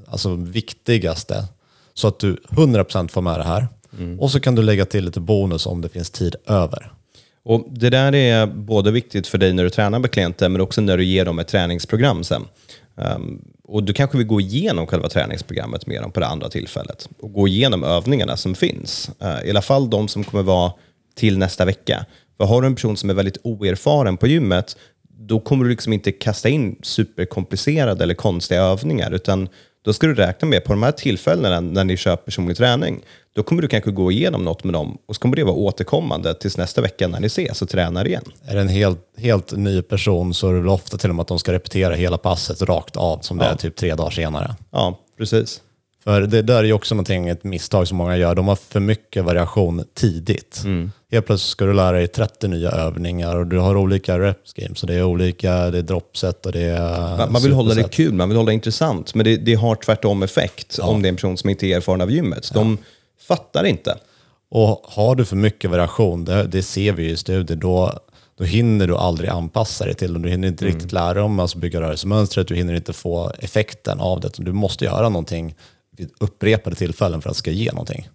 alltså 0.07 0.35
viktigaste 0.35 1.45
så 1.95 2.09
att 2.09 2.19
du 2.19 2.37
100% 2.49 3.09
får 3.09 3.23
med 3.23 3.39
det 3.39 3.45
här. 3.45 3.69
Och 4.21 4.31
så 4.31 4.41
kan 4.41 4.55
du 4.55 4.63
lägga 4.63 4.85
till 4.85 5.05
lite 5.05 5.21
bonus 5.21 5.67
om 5.67 5.81
det 5.81 5.89
finns 5.89 6.11
tid 6.11 6.37
över. 6.47 6.93
Och 7.45 7.67
Det 7.71 7.91
där 7.91 8.15
är 8.15 8.47
både 8.47 8.91
viktigt 8.91 9.27
för 9.27 9.39
dig 9.39 9.53
när 9.53 9.65
du 9.65 9.71
tränar 9.71 9.99
med 9.99 10.11
klienter, 10.11 10.49
men 10.49 10.61
också 10.61 10.81
när 10.81 10.97
du 10.97 11.05
ger 11.05 11.25
dem 11.25 11.39
ett 11.39 11.49
träningsprogram 11.49 12.25
sen. 12.25 12.45
Um, 12.95 13.45
och 13.65 13.83
Du 13.83 13.93
kanske 13.93 14.19
vill 14.19 14.27
gå 14.27 14.41
igenom 14.41 14.87
själva 14.87 15.09
träningsprogrammet 15.09 15.87
med 15.87 16.03
dem 16.03 16.13
på 16.13 16.21
det 16.21 16.27
andra 16.27 16.49
tillfället 16.49 17.09
och 17.19 17.33
gå 17.33 17.49
igenom 17.49 17.85
övningarna 17.85 18.37
som 18.37 18.55
finns. 18.55 19.11
Uh, 19.23 19.47
I 19.47 19.51
alla 19.51 19.63
fall 19.63 19.91
de 19.91 20.09
som 20.09 20.25
kommer 20.25 20.43
vara 20.43 20.73
till 21.15 21.39
nästa 21.39 21.65
vecka. 21.65 22.07
För 22.37 22.45
har 22.45 22.63
du 22.63 22.67
en 22.67 22.75
person 22.75 22.97
som 22.97 23.11
är 23.11 23.15
väldigt 23.15 23.39
oerfaren 23.43 24.17
på 24.17 24.27
gymmet, 24.27 24.77
då 25.19 25.41
kommer 25.41 25.65
du 25.65 25.71
liksom 25.71 25.93
inte 25.93 26.13
kasta 26.13 26.49
in 26.49 26.77
superkomplicerade 26.83 28.05
eller 28.05 28.15
konstiga 28.15 28.63
övningar, 28.63 29.11
utan 29.11 29.49
då 29.85 29.93
ska 29.93 30.07
du 30.07 30.15
räkna 30.15 30.49
med 30.49 30.65
på 30.65 30.73
de 30.73 30.83
här 30.83 30.93
tillfällena 30.93 31.61
när 31.61 31.85
ni 31.85 31.97
kör 31.97 32.17
personlig 32.17 32.57
träning, 32.57 33.01
då 33.35 33.43
kommer 33.43 33.63
du 33.63 33.69
kanske 33.69 33.91
gå 33.91 34.13
igenom 34.13 34.45
något 34.45 34.65
med 34.65 34.75
dem 34.75 34.99
och 35.07 35.15
så 35.15 35.21
kommer 35.21 35.37
det 35.37 35.45
vara 35.45 35.55
återkommande 35.55 36.35
tills 36.35 36.57
nästa 36.57 36.81
vecka 36.81 37.09
när 37.09 37.21
ni 37.21 37.27
ses 37.27 37.63
och 37.63 37.69
tränar 37.69 38.07
igen. 38.07 38.25
Är 38.45 38.55
det 38.55 38.61
en 38.61 38.69
helt, 38.69 39.01
helt 39.17 39.53
ny 39.53 39.83
person 39.83 40.35
så 40.35 40.49
är 40.49 40.53
det 40.53 40.61
väl 40.61 40.69
ofta 40.69 40.97
till 40.97 41.11
och 41.11 41.17
med 41.17 41.23
att 41.23 41.29
de 41.29 41.39
ska 41.39 41.53
repetera 41.53 41.95
hela 41.95 42.19
passet 42.19 42.63
rakt 42.63 42.97
av 42.97 43.19
som 43.19 43.39
det 43.39 43.45
är 43.45 43.57
typ 43.57 43.77
tre 43.77 43.95
dagar 43.95 44.11
senare. 44.11 44.55
Ja, 44.71 44.99
precis. 45.19 45.61
För 46.05 46.21
det 46.21 46.43
där 46.43 46.59
är 46.59 46.65
ju 46.65 46.73
också 46.73 46.95
någonting, 46.95 47.29
ett 47.29 47.45
misstag 47.45 47.89
som 47.89 47.99
många 47.99 48.17
gör. 48.17 48.35
De 48.35 48.49
har 48.49 48.57
för 48.57 48.81
mycket 48.81 49.25
variation 49.25 49.85
tidigt. 49.95 50.63
Helt 51.13 51.27
plötsligt 51.27 51.51
ska 51.51 51.65
du 51.65 51.73
lära 51.73 51.93
dig 51.93 52.09
30 52.09 52.49
nya 52.49 52.71
övningar 52.71 53.37
och 53.37 53.47
du 53.47 53.59
har 53.59 53.77
olika 53.77 54.19
reps 54.19 54.53
games. 54.53 54.81
Det 54.81 54.95
är 54.95 55.03
olika, 55.03 55.71
det 55.71 55.79
är 55.79 55.83
droppset 55.83 56.47
och 56.47 56.53
det 56.53 56.61
är 56.61 57.17
Man, 57.17 57.33
man 57.33 57.43
vill 57.43 57.53
hålla 57.53 57.75
det 57.75 57.91
kul, 57.91 58.13
man 58.13 58.29
vill 58.29 58.37
hålla 58.37 58.51
det 58.51 58.55
intressant, 58.55 59.15
men 59.15 59.25
det, 59.25 59.37
det 59.37 59.55
har 59.55 59.75
tvärtom 59.75 60.23
effekt 60.23 60.79
om 60.79 61.03
det 61.03 61.07
är 61.07 61.11
en 61.11 61.17
person 61.17 61.37
som 61.37 61.51
inte 61.51 61.67
är 61.67 61.77
erfaren 61.77 62.01
av 62.01 62.11
gymmet. 62.11 62.51
De 62.55 62.79
fattar 63.29 63.65
inte. 63.65 63.97
Och 64.51 64.81
har 64.85 65.15
du 65.15 65.25
för 65.25 65.37
mycket 65.37 65.71
variation, 65.71 66.25
det, 66.25 66.45
det 66.47 66.63
ser 66.63 66.93
vi 66.93 67.03
ju 67.03 67.11
i 67.11 67.17
studier, 67.17 67.57
då, 67.57 67.99
då 68.39 68.45
hinner 68.45 68.87
du 68.87 68.97
aldrig 68.97 69.31
anpassa 69.31 69.85
dig 69.85 69.95
till 69.95 70.13
det. 70.13 70.19
Du 70.19 70.29
hinner 70.29 70.49
inte 70.49 70.65
riktigt 70.65 70.93
lära 70.93 71.15
dig 71.15 71.23
om 71.23 71.41
alltså 71.41 71.59
bygga 71.59 71.81
rörelsemönstret, 71.81 72.49
du 72.49 72.55
hinner 72.55 72.75
inte 72.75 72.93
få 72.93 73.33
effekten 73.39 74.01
av 74.01 74.21
det. 74.21 74.31
Du 74.37 74.53
måste 74.53 74.85
göra 74.85 75.09
någonting 75.09 75.55
vid 75.97 76.11
upprepade 76.21 76.77
tillfällen 76.77 77.23
för 77.23 77.29
att 77.29 77.35
det 77.35 77.39
ska 77.39 77.51
ge 77.51 77.71
någonting. 77.73 78.09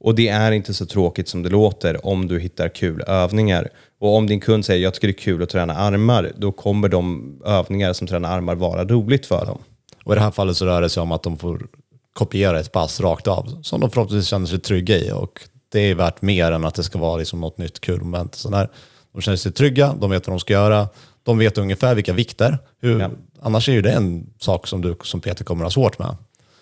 Och 0.00 0.14
det 0.14 0.28
är 0.28 0.52
inte 0.52 0.74
så 0.74 0.86
tråkigt 0.86 1.28
som 1.28 1.42
det 1.42 1.48
låter 1.48 2.06
om 2.06 2.28
du 2.28 2.40
hittar 2.40 2.68
kul 2.68 3.02
övningar. 3.06 3.68
Och 4.00 4.16
om 4.16 4.26
din 4.26 4.40
kund 4.40 4.64
säger 4.64 4.82
jag 4.82 4.94
tycker 4.94 5.08
det 5.08 5.14
är 5.14 5.18
kul 5.18 5.42
att 5.42 5.48
träna 5.48 5.74
armar, 5.74 6.32
då 6.36 6.52
kommer 6.52 6.88
de 6.88 7.32
övningar 7.44 7.92
som 7.92 8.06
tränar 8.06 8.36
armar 8.36 8.54
vara 8.54 8.84
roligt 8.84 9.26
för 9.26 9.46
dem. 9.46 9.58
Och 10.04 10.12
i 10.12 10.14
det 10.14 10.20
här 10.20 10.30
fallet 10.30 10.56
så 10.56 10.66
rör 10.66 10.82
det 10.82 10.88
sig 10.88 11.00
om 11.00 11.12
att 11.12 11.22
de 11.22 11.38
får 11.38 11.66
kopiera 12.12 12.60
ett 12.60 12.72
pass 12.72 13.00
rakt 13.00 13.26
av, 13.26 13.62
som 13.62 13.80
de 13.80 13.90
förhoppningsvis 13.90 14.28
känner 14.28 14.46
sig 14.46 14.58
trygga 14.58 14.96
i. 14.96 15.12
Och 15.12 15.40
det 15.72 15.80
är 15.80 15.94
värt 15.94 16.22
mer 16.22 16.52
än 16.52 16.64
att 16.64 16.74
det 16.74 16.82
ska 16.82 16.98
vara 16.98 17.16
liksom 17.16 17.40
något 17.40 17.58
nytt 17.58 17.80
kul 17.80 18.00
moment. 18.00 18.34
Så 18.34 18.50
när 18.50 18.68
de 19.12 19.22
känner 19.22 19.36
sig 19.36 19.52
trygga, 19.52 19.94
de 20.00 20.10
vet 20.10 20.26
vad 20.26 20.32
de 20.32 20.40
ska 20.40 20.52
göra, 20.52 20.88
de 21.22 21.38
vet 21.38 21.58
ungefär 21.58 21.94
vilka 21.94 22.12
vikter. 22.12 22.58
Hur, 22.80 23.00
Ja. 23.00 23.10
Annars 23.40 23.68
är 23.68 23.72
ju 23.72 23.82
det 23.82 23.92
en 23.92 24.26
sak 24.38 24.66
som 24.66 24.82
du 24.82 24.96
som 25.02 25.20
Peter 25.20 25.44
kommer 25.44 25.64
att 25.64 25.74
ha 25.74 25.82
svårt 25.82 25.98
med. 25.98 26.16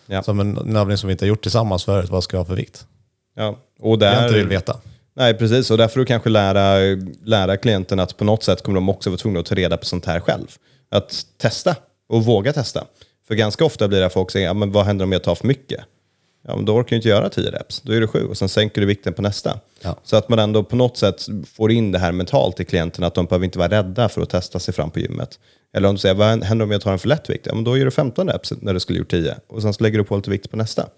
Ja. 0.07 0.23
Som 0.23 0.41
en, 0.41 0.77
övning 0.77 0.97
som 0.97 1.09
vi 1.09 1.13
inte 1.13 1.25
har 1.25 1.29
gjort 1.29 1.43
tillsammans 1.43 1.85
förut, 1.85 2.11
vad 2.11 2.25
ska 2.25 2.37
jag 2.37 2.41
ha 2.41 2.47
för 2.47 2.55
vikt? 2.55 2.87
Ja. 3.37 3.59
Och 3.81 4.03
Jag 4.03 4.25
inte 4.25 4.35
vill 4.35 4.43
där, 4.43 4.51
veta. 4.51 4.77
nej, 5.17 5.35
precis. 5.35 5.71
Och 5.71 5.79
där 5.79 5.89
får 5.89 6.01
du 6.01 6.07
kanske 6.07 6.31
lära, 6.31 6.97
lära 7.25 7.57
klienten 7.57 8.01
att 8.01 8.17
på 8.17 8.25
något 8.25 8.43
sätt 8.43 8.63
kommer 8.63 8.75
de 8.75 8.89
också 8.89 9.11
vara 9.11 9.19
tvungna 9.19 9.41
att 9.41 9.47
ta 9.47 9.55
reda 9.55 9.77
på 9.77 9.85
sånt 9.85 10.07
här 10.07 10.21
själv. 10.21 10.47
Att 10.91 11.27
testa 11.39 11.77
och 12.09 12.25
våga 12.25 12.53
testa. 12.53 12.85
För 13.29 13.35
ganska 13.35 13.65
ofta 13.65 13.89
blir 13.89 14.01
det 14.01 14.07
att 14.07 14.13
folk 14.13 14.31
säger, 14.31 14.47
ja, 14.47 14.55
men 14.55 14.73
vad 14.73 14.87
händer 14.87 15.05
om 15.05 15.13
jag 15.13 15.23
tar 15.23 15.35
för 15.35 15.47
mycket? 15.47 15.81
Ja, 16.49 16.57
men 16.57 16.65
då 16.65 16.75
orkar 16.75 16.91
du 16.91 16.97
inte 16.97 17.09
göra 17.09 17.29
10 17.29 17.51
reps. 17.51 17.81
Då 17.81 17.93
är 17.93 18.01
det 18.01 18.07
7 18.07 18.27
och 18.27 18.39
sen 18.39 18.49
sänker 18.49 18.81
du 18.81 18.87
vikten 18.87 19.13
på 19.13 19.23
nästa. 19.23 19.59
Ja. 19.83 19.97
Så 20.03 20.17
att 20.17 20.29
man 20.29 20.39
ändå 20.39 20.63
på 20.65 20.77
något 20.77 20.97
sätt 20.97 21.27
får 21.57 21.73
in 21.73 21.93
det 21.93 21.99
här 21.99 22.13
mentalt 22.13 22.61
i 22.61 22.65
klienten 22.65 23.05
att 23.05 23.15
de 23.15 23.27
behöver 23.27 23.45
inte 23.45 23.59
vara 23.59 23.69
rädda 23.69 24.09
för 24.09 24.23
att 24.23 24.31
testa 24.31 24.59
sig 24.59 24.75
fram 24.75 24.91
på 24.91 25.01
gymmet. 25.01 25.39
Eller 25.73 25.89
om 25.89 25.95
du 25.95 25.99
säger, 25.99 26.15
vad 26.15 26.45
händer 26.45 26.65
om 26.65 26.71
jag 26.71 26.81
tar 26.81 26.93
en 26.93 26.99
för 26.99 27.09
lätt 27.09 27.31
vikt? 27.31 27.47
Ja, 27.47 27.55
men 27.55 27.65
då 27.65 27.77
gör 27.79 27.85
du 27.85 27.91
15 27.91 28.29
reps 28.31 28.53
när 28.61 28.75
du 28.75 28.81
skulle 28.81 28.99
gjort 28.99 29.11
10 29.11 29.37
och 29.47 29.63
sen 29.63 29.75
så 29.75 29.83
lägger 29.83 29.99
du 29.99 30.05
på 30.05 30.17
lite 30.17 30.31
vikt 30.31 30.51
på 30.51 30.57
nästa. 30.57 30.89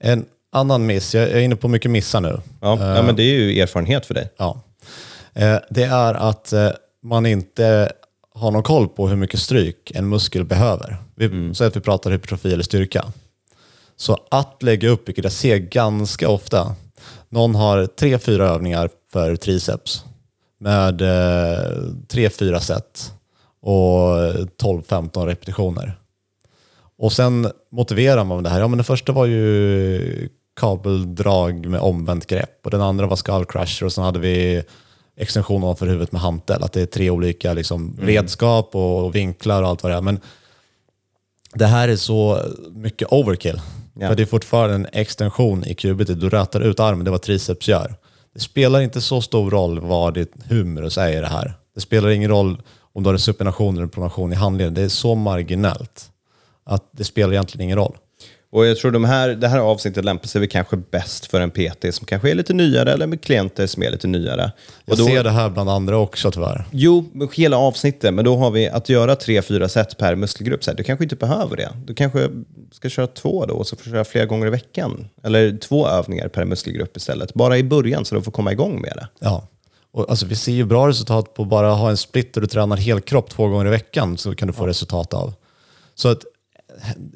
En 0.00 0.26
annan 0.52 0.86
miss, 0.86 1.14
jag 1.14 1.24
är 1.30 1.38
inne 1.40 1.56
på 1.56 1.68
mycket 1.68 1.90
missar 1.90 2.20
nu. 2.20 2.40
Ja, 2.60 2.96
ja 2.96 3.02
men 3.02 3.16
det 3.16 3.22
är 3.22 3.34
ju 3.38 3.60
erfarenhet 3.60 4.06
för 4.06 4.14
dig. 4.14 4.32
Ja. 4.36 4.62
Eh, 5.34 5.56
Det 5.70 5.84
är 5.84 6.14
att 6.14 6.52
eh, 6.52 6.70
man 7.02 7.26
inte 7.26 7.92
har 8.34 8.50
någon 8.50 8.62
koll 8.62 8.88
på 8.88 9.08
hur 9.08 9.16
mycket 9.16 9.40
stryk 9.40 9.90
en 9.94 10.08
muskel 10.08 10.44
behöver. 10.44 10.96
Vi, 11.14 11.54
Säg 11.54 11.66
att 11.66 11.76
vi 11.76 11.80
pratar 11.80 12.10
hypertrofi 12.10 12.52
eller 12.52 12.62
styrka. 12.62 13.04
Så 13.96 14.18
att 14.30 14.62
lägga 14.62 14.88
upp, 14.88 15.08
vilket 15.08 15.24
jag 15.24 15.32
ser 15.32 15.56
ganska 15.56 16.28
ofta, 16.28 16.74
någon 17.28 17.54
har 17.54 17.86
tre, 17.86 18.18
fyra 18.18 18.48
övningar 18.48 18.90
för 19.12 19.36
triceps 19.36 20.04
med 20.60 21.00
eh, 21.00 21.06
3-4 22.08 22.58
set 22.58 23.12
och 23.68 24.18
12-15 24.62 25.26
repetitioner. 25.26 25.98
Och 26.98 27.12
sen 27.12 27.50
motiverar 27.70 28.24
man 28.24 28.42
det 28.42 28.50
här. 28.50 28.60
Ja, 28.60 28.68
men 28.68 28.78
den 28.78 28.84
första 28.84 29.12
var 29.12 29.26
ju 29.26 30.28
kabeldrag 30.60 31.66
med 31.66 31.80
omvänt 31.80 32.26
grepp 32.26 32.60
och 32.64 32.70
den 32.70 32.80
andra 32.80 33.06
var 33.06 33.16
skull 33.16 33.44
crusher 33.44 33.86
och 33.86 33.92
sen 33.92 34.04
hade 34.04 34.18
vi 34.18 34.62
extension 35.16 35.64
ovanför 35.64 35.86
huvudet 35.86 36.12
med 36.12 36.20
hantel. 36.20 36.62
Att 36.62 36.72
det 36.72 36.80
är 36.82 36.86
tre 36.86 37.10
olika 37.10 37.52
liksom, 37.52 37.96
redskap 38.00 38.74
och, 38.74 39.04
och 39.04 39.14
vinklar 39.14 39.62
och 39.62 39.68
allt 39.68 39.82
vad 39.82 39.92
det 39.92 39.96
är. 39.96 40.00
Men 40.00 40.20
det 41.54 41.66
här 41.66 41.88
är 41.88 41.96
så 41.96 42.42
mycket 42.70 43.08
overkill. 43.12 43.60
Ja. 43.94 44.08
För 44.08 44.14
det 44.14 44.22
är 44.22 44.26
fortfarande 44.26 44.74
en 44.74 44.86
extension 44.92 45.64
i 45.64 45.74
kubitet. 45.74 46.20
Du 46.20 46.28
rätar 46.28 46.60
ut 46.60 46.80
armen, 46.80 47.04
det 47.04 47.08
är 47.08 47.12
vad 47.12 47.22
triceps 47.22 47.68
gör. 47.68 47.94
Det 48.34 48.40
spelar 48.40 48.80
inte 48.80 49.00
så 49.00 49.20
stor 49.20 49.50
roll 49.50 49.80
vad 49.80 50.14
ditt 50.14 50.32
humerus 50.48 50.98
är 50.98 51.16
i 51.16 51.20
det 51.20 51.26
här. 51.26 51.54
Det 51.74 51.80
spelar 51.80 52.08
ingen 52.08 52.30
roll 52.30 52.62
om 52.98 53.04
du 53.04 53.08
har 53.08 53.14
en 53.14 53.20
supination 53.20 53.74
eller 53.74 53.82
en 53.82 53.88
pronation 53.88 54.32
i 54.32 54.36
handleden. 54.36 54.74
Det 54.74 54.82
är 54.82 54.88
så 54.88 55.14
marginellt 55.14 56.10
att 56.64 56.88
det 56.92 57.04
spelar 57.04 57.32
egentligen 57.32 57.64
ingen 57.64 57.78
roll. 57.78 57.96
Och 58.52 58.66
jag 58.66 58.76
tror 58.76 58.90
de 58.90 59.04
här, 59.04 59.28
det 59.28 59.48
här 59.48 59.58
avsnittet 59.58 60.04
lämpar 60.04 60.28
sig 60.28 60.40
väl 60.40 60.48
kanske 60.48 60.76
bäst 60.76 61.26
för 61.26 61.40
en 61.40 61.50
PT 61.50 61.94
som 61.94 62.06
kanske 62.06 62.30
är 62.30 62.34
lite 62.34 62.54
nyare 62.54 62.92
eller 62.92 63.06
med 63.06 63.20
klienter 63.20 63.66
som 63.66 63.82
är 63.82 63.90
lite 63.90 64.06
nyare. 64.06 64.52
Jag 64.84 64.98
då, 64.98 65.06
ser 65.06 65.24
det 65.24 65.30
här 65.30 65.50
bland 65.50 65.70
andra 65.70 65.98
också 65.98 66.30
tyvärr. 66.30 66.64
Jo, 66.70 67.04
hela 67.34 67.56
avsnittet, 67.56 68.14
men 68.14 68.24
då 68.24 68.36
har 68.36 68.50
vi 68.50 68.68
att 68.68 68.88
göra 68.88 69.16
tre, 69.16 69.42
fyra 69.42 69.68
set 69.68 69.98
per 69.98 70.14
muskelgrupp. 70.14 70.64
Så 70.64 70.70
här, 70.70 70.76
du 70.76 70.82
kanske 70.82 71.04
inte 71.04 71.16
behöver 71.16 71.56
det. 71.56 71.70
Du 71.86 71.94
kanske 71.94 72.28
ska 72.72 72.88
köra 72.88 73.06
två 73.06 73.46
då, 73.46 73.54
och 73.54 73.66
så 73.66 73.76
får 73.76 73.84
du 73.84 73.90
köra 73.90 74.04
flera 74.04 74.26
gånger 74.26 74.46
i 74.46 74.50
veckan. 74.50 75.08
Eller 75.22 75.56
två 75.56 75.88
övningar 75.88 76.28
per 76.28 76.44
muskelgrupp 76.44 76.96
istället. 76.96 77.34
Bara 77.34 77.58
i 77.58 77.62
början 77.62 78.04
så 78.04 78.14
du 78.14 78.22
får 78.22 78.32
komma 78.32 78.52
igång 78.52 78.80
med 78.80 78.92
det. 78.96 79.08
Ja. 79.18 79.48
Och 79.92 80.10
alltså, 80.10 80.26
vi 80.26 80.36
ser 80.36 80.52
ju 80.52 80.64
bra 80.64 80.88
resultat 80.88 81.34
på 81.34 81.44
bara 81.44 81.70
ha 81.70 81.90
en 81.90 81.96
split 81.96 82.34
där 82.34 82.40
du 82.40 82.46
tränar 82.46 82.76
helkropp 82.76 83.30
två 83.30 83.48
gånger 83.48 83.66
i 83.66 83.70
veckan 83.70 84.18
så 84.18 84.34
kan 84.34 84.48
du 84.48 84.54
få 84.54 84.66
resultat 84.66 85.14
av. 85.14 85.34
Så 85.94 86.08
att, 86.08 86.24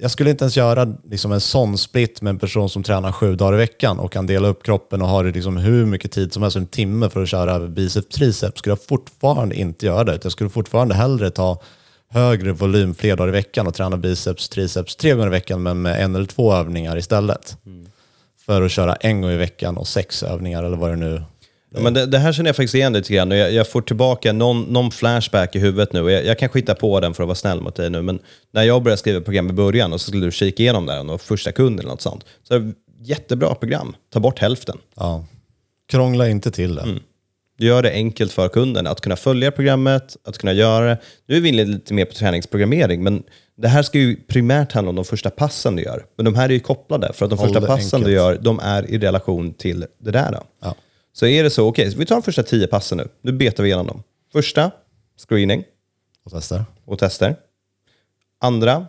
jag 0.00 0.10
skulle 0.10 0.30
inte 0.30 0.44
ens 0.44 0.56
göra 0.56 0.94
liksom 1.10 1.32
en 1.32 1.40
sån 1.40 1.78
split 1.78 2.22
med 2.22 2.30
en 2.30 2.38
person 2.38 2.68
som 2.68 2.82
tränar 2.82 3.12
sju 3.12 3.36
dagar 3.36 3.54
i 3.54 3.56
veckan 3.56 3.98
och 3.98 4.12
kan 4.12 4.26
dela 4.26 4.48
upp 4.48 4.62
kroppen 4.62 5.02
och 5.02 5.08
har 5.08 5.24
liksom 5.24 5.56
hur 5.56 5.86
mycket 5.86 6.12
tid 6.12 6.32
som 6.32 6.42
helst, 6.42 6.56
en 6.56 6.66
timme 6.66 7.10
för 7.10 7.22
att 7.22 7.28
köra 7.28 7.58
biceps 7.58 8.16
triceps. 8.16 8.58
Skulle 8.58 8.72
jag 8.72 8.82
fortfarande 8.82 9.54
inte 9.54 9.86
göra 9.86 10.04
det. 10.04 10.18
Jag 10.22 10.32
skulle 10.32 10.50
fortfarande 10.50 10.94
hellre 10.94 11.30
ta 11.30 11.62
högre 12.08 12.52
volym 12.52 12.94
fler 12.94 13.16
dagar 13.16 13.28
i 13.28 13.32
veckan 13.32 13.66
och 13.66 13.74
träna 13.74 13.96
biceps 13.96 14.48
triceps 14.48 14.96
tre 14.96 15.12
gånger 15.12 15.26
i 15.26 15.30
veckan 15.30 15.62
men 15.62 15.82
med 15.82 16.04
en 16.04 16.14
eller 16.14 16.26
två 16.26 16.52
övningar 16.52 16.96
istället. 16.98 17.56
För 18.46 18.62
att 18.62 18.70
köra 18.70 18.94
en 18.94 19.20
gång 19.20 19.30
i 19.30 19.36
veckan 19.36 19.76
och 19.76 19.88
sex 19.88 20.22
övningar 20.22 20.62
eller 20.62 20.76
vad 20.76 20.90
det 20.90 20.96
nu 20.96 21.22
Ja, 21.74 21.80
men 21.80 21.94
det, 21.94 22.06
det 22.06 22.18
här 22.18 22.32
känner 22.32 22.48
jag 22.48 22.56
faktiskt 22.56 22.74
igen 22.74 22.92
lite 22.92 23.12
grann. 23.14 23.32
och 23.32 23.38
Jag, 23.38 23.52
jag 23.52 23.68
får 23.68 23.82
tillbaka 23.82 24.32
någon, 24.32 24.62
någon 24.62 24.90
flashback 24.90 25.56
i 25.56 25.58
huvudet 25.58 25.92
nu. 25.92 26.10
Jag, 26.10 26.24
jag 26.24 26.38
kan 26.38 26.48
skita 26.48 26.74
på 26.74 27.00
den 27.00 27.14
för 27.14 27.22
att 27.22 27.26
vara 27.26 27.34
snäll 27.34 27.60
mot 27.60 27.74
dig 27.74 27.90
nu, 27.90 28.02
men 28.02 28.18
när 28.52 28.62
jag 28.62 28.82
började 28.82 28.98
skriva 28.98 29.20
program 29.20 29.50
i 29.50 29.52
början 29.52 29.92
och 29.92 30.00
så 30.00 30.08
skulle 30.08 30.26
du 30.26 30.32
kika 30.32 30.62
igenom 30.62 30.88
här, 30.88 31.10
och 31.10 31.20
första 31.20 31.52
kund 31.52 31.80
eller 31.80 31.90
något 31.90 32.00
sånt. 32.02 32.24
Så 32.42 32.72
jättebra 33.02 33.54
program. 33.54 33.96
Ta 34.12 34.20
bort 34.20 34.38
hälften. 34.38 34.78
Ja. 34.96 35.24
Krångla 35.88 36.28
inte 36.28 36.50
till 36.50 36.74
det. 36.74 36.84
Gör 37.58 37.82
det 37.82 37.90
enkelt 37.92 38.32
för 38.32 38.48
kunden 38.48 38.86
att 38.86 39.00
kunna 39.00 39.16
följa 39.16 39.50
programmet, 39.50 40.16
att 40.24 40.38
kunna 40.38 40.52
göra 40.52 40.86
det. 40.86 40.98
Nu 41.26 41.36
är 41.36 41.40
vi 41.40 41.48
inne 41.48 41.64
lite 41.64 41.94
mer 41.94 42.04
på 42.04 42.12
träningsprogrammering, 42.12 43.02
men 43.02 43.22
det 43.56 43.68
här 43.68 43.82
ska 43.82 43.98
ju 43.98 44.16
primärt 44.16 44.72
handla 44.72 44.88
om 44.90 44.96
de 44.96 45.04
första 45.04 45.30
passen 45.30 45.76
du 45.76 45.82
gör. 45.82 46.04
Men 46.16 46.24
de 46.24 46.34
här 46.34 46.48
är 46.48 46.52
ju 46.52 46.60
kopplade, 46.60 47.12
för 47.12 47.24
att 47.24 47.30
de 47.30 47.38
Håll 47.38 47.48
första 47.48 47.66
passen 47.66 47.84
enkelt. 47.84 48.04
du 48.04 48.12
gör, 48.12 48.38
de 48.40 48.60
är 48.60 48.90
i 48.90 48.98
relation 48.98 49.54
till 49.54 49.86
det 50.00 50.10
där. 50.10 50.32
Då. 50.32 50.42
Ja. 50.62 50.74
Så 51.12 51.26
är 51.26 51.42
det 51.42 51.50
så, 51.50 51.68
okej, 51.68 51.90
så 51.90 51.98
vi 51.98 52.06
tar 52.06 52.16
de 52.16 52.22
första 52.22 52.42
tio 52.42 52.66
passen 52.66 52.98
nu. 52.98 53.08
Nu 53.22 53.32
betar 53.32 53.62
vi 53.62 53.68
igenom 53.68 53.86
dem. 53.86 54.02
Första, 54.32 54.70
screening 55.28 55.64
Och 56.24 56.32
testar. 56.34 56.64
och 56.84 56.98
tester. 56.98 57.36
Andra, 58.40 58.86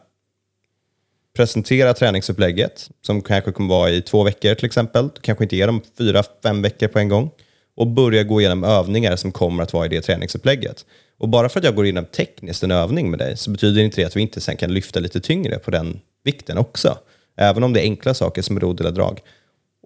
presentera 1.36 1.94
träningsupplägget 1.94 2.90
som 3.02 3.22
kanske 3.22 3.52
kommer 3.52 3.70
vara 3.70 3.90
i 3.90 4.02
två 4.02 4.24
veckor 4.24 4.56
till 4.56 4.66
exempel. 4.66 5.10
Du 5.16 5.22
kanske 5.22 5.44
inte 5.44 5.56
ger 5.56 5.68
dem 5.68 5.82
fyra, 5.98 6.24
fem 6.44 6.62
veckor 6.62 6.88
på 6.88 7.00
en 7.00 7.10
gång. 7.10 7.32
Och 7.76 7.88
börja 7.88 8.24
gå 8.24 8.42
igenom 8.42 8.64
övningar 8.64 9.16
som 9.16 9.32
kommer 9.32 9.64
att 9.64 9.74
vara 9.74 9.86
i 9.86 9.90
det 9.90 10.02
träningsupplägget. 10.02 10.86
Och 11.18 11.30
bara 11.30 11.50
för 11.50 11.60
att 11.60 11.66
jag 11.66 11.76
går 11.76 11.86
igenom 11.86 12.06
tekniskt 12.06 12.64
en 12.64 12.72
övning 12.72 13.10
med 13.10 13.20
dig 13.20 13.38
så 13.38 13.52
betyder 13.52 13.82
inte 13.82 14.02
det 14.02 14.06
att 14.06 14.16
vi 14.16 14.22
inte 14.22 14.42
sen 14.42 14.58
kan 14.58 14.74
lyfta 14.74 15.00
lite 15.00 15.20
tyngre 15.20 15.60
på 15.60 15.72
den 15.72 16.00
vikten 16.24 16.58
också. 16.58 16.98
Även 17.38 17.64
om 17.64 17.74
det 17.74 17.80
är 17.82 17.84
enkla 17.84 18.14
saker 18.14 18.42
som 18.42 18.60
rodd 18.60 18.80
eller 18.80 18.92
drag. 18.92 19.20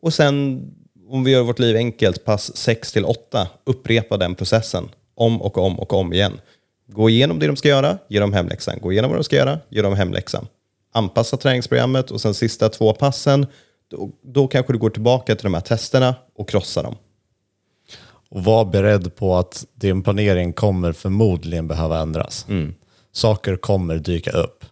Och 0.01 0.13
sen 0.13 0.61
om 1.09 1.23
vi 1.23 1.31
gör 1.31 1.43
vårt 1.43 1.59
liv 1.59 1.75
enkelt, 1.75 2.25
pass 2.25 2.57
6 2.57 2.91
till 2.91 3.05
8, 3.05 3.47
upprepa 3.63 4.17
den 4.17 4.35
processen 4.35 4.89
om 5.15 5.41
och 5.41 5.57
om 5.57 5.79
och 5.79 5.93
om 5.93 6.13
igen. 6.13 6.39
Gå 6.87 7.09
igenom 7.09 7.39
det 7.39 7.47
de 7.47 7.55
ska 7.55 7.67
göra, 7.67 7.97
ge 8.07 8.19
dem 8.19 8.33
hemläxan. 8.33 8.79
Gå 8.81 8.91
igenom 8.91 9.11
vad 9.11 9.19
de 9.19 9.23
ska 9.23 9.35
göra, 9.35 9.59
ge 9.69 9.81
dem 9.81 9.95
hemläxan. 9.95 10.47
Anpassa 10.93 11.37
träningsprogrammet 11.37 12.11
och 12.11 12.21
sen 12.21 12.33
sista 12.33 12.69
två 12.69 12.93
passen, 12.93 13.47
då, 13.87 14.09
då 14.21 14.47
kanske 14.47 14.73
du 14.73 14.79
går 14.79 14.89
tillbaka 14.89 15.35
till 15.35 15.43
de 15.43 15.53
här 15.53 15.61
testerna 15.61 16.15
och 16.35 16.49
krossar 16.49 16.83
dem. 16.83 16.95
Och 18.29 18.43
var 18.43 18.65
beredd 18.65 19.15
på 19.15 19.35
att 19.35 19.65
din 19.73 20.03
planering 20.03 20.53
kommer 20.53 20.91
förmodligen 20.91 21.67
behöva 21.67 21.99
ändras. 21.99 22.45
Saker 23.11 23.55
kommer 23.55 23.95
dyka 23.95 24.31
upp. 24.31 24.65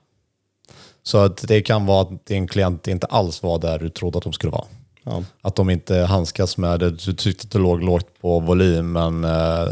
Så 1.04 1.18
att 1.18 1.48
det 1.48 1.62
kan 1.62 1.86
vara 1.86 2.02
att 2.02 2.26
din 2.26 2.48
klient 2.48 2.88
inte 2.88 3.08
alls 3.08 3.44
var 3.44 3.60
där 3.60 3.80
du 3.80 3.90
trodde 3.90 4.18
att 4.18 4.24
de 4.24 4.34
skulle 4.34 4.52
vara. 4.52 4.66
Ja. 5.06 5.24
Att 5.42 5.56
de 5.56 5.70
inte 5.70 5.96
handskas 5.96 6.58
med 6.58 6.80
det. 6.80 6.90
Du 6.90 7.14
tyckte 7.14 7.46
att 7.46 7.52
det 7.52 7.60
låg 7.60 7.84
lågt 7.84 8.08
på 8.22 8.40
volym 8.40 8.92
men 8.92 9.24
eh, 9.24 9.68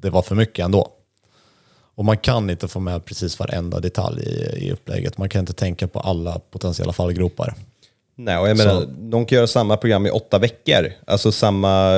det 0.00 0.10
var 0.10 0.22
för 0.22 0.34
mycket 0.34 0.64
ändå. 0.64 0.88
Och 1.96 2.04
man 2.04 2.16
kan 2.16 2.50
inte 2.50 2.68
få 2.68 2.80
med 2.80 3.04
precis 3.04 3.38
varenda 3.38 3.80
detalj 3.80 4.22
i, 4.22 4.66
i 4.66 4.72
upplägget. 4.72 5.18
Man 5.18 5.28
kan 5.28 5.40
inte 5.40 5.52
tänka 5.52 5.88
på 5.88 6.00
alla 6.00 6.38
potentiella 6.38 6.92
fallgropar. 6.92 7.54
Nej, 8.16 8.38
och 8.38 8.48
jag 8.48 8.56
menar, 8.56 8.86
de 8.86 9.26
kan 9.26 9.36
göra 9.36 9.46
samma 9.46 9.76
program 9.76 10.06
i 10.06 10.10
åtta 10.10 10.38
veckor. 10.38 10.92
Alltså 11.06 11.32
samma 11.32 11.90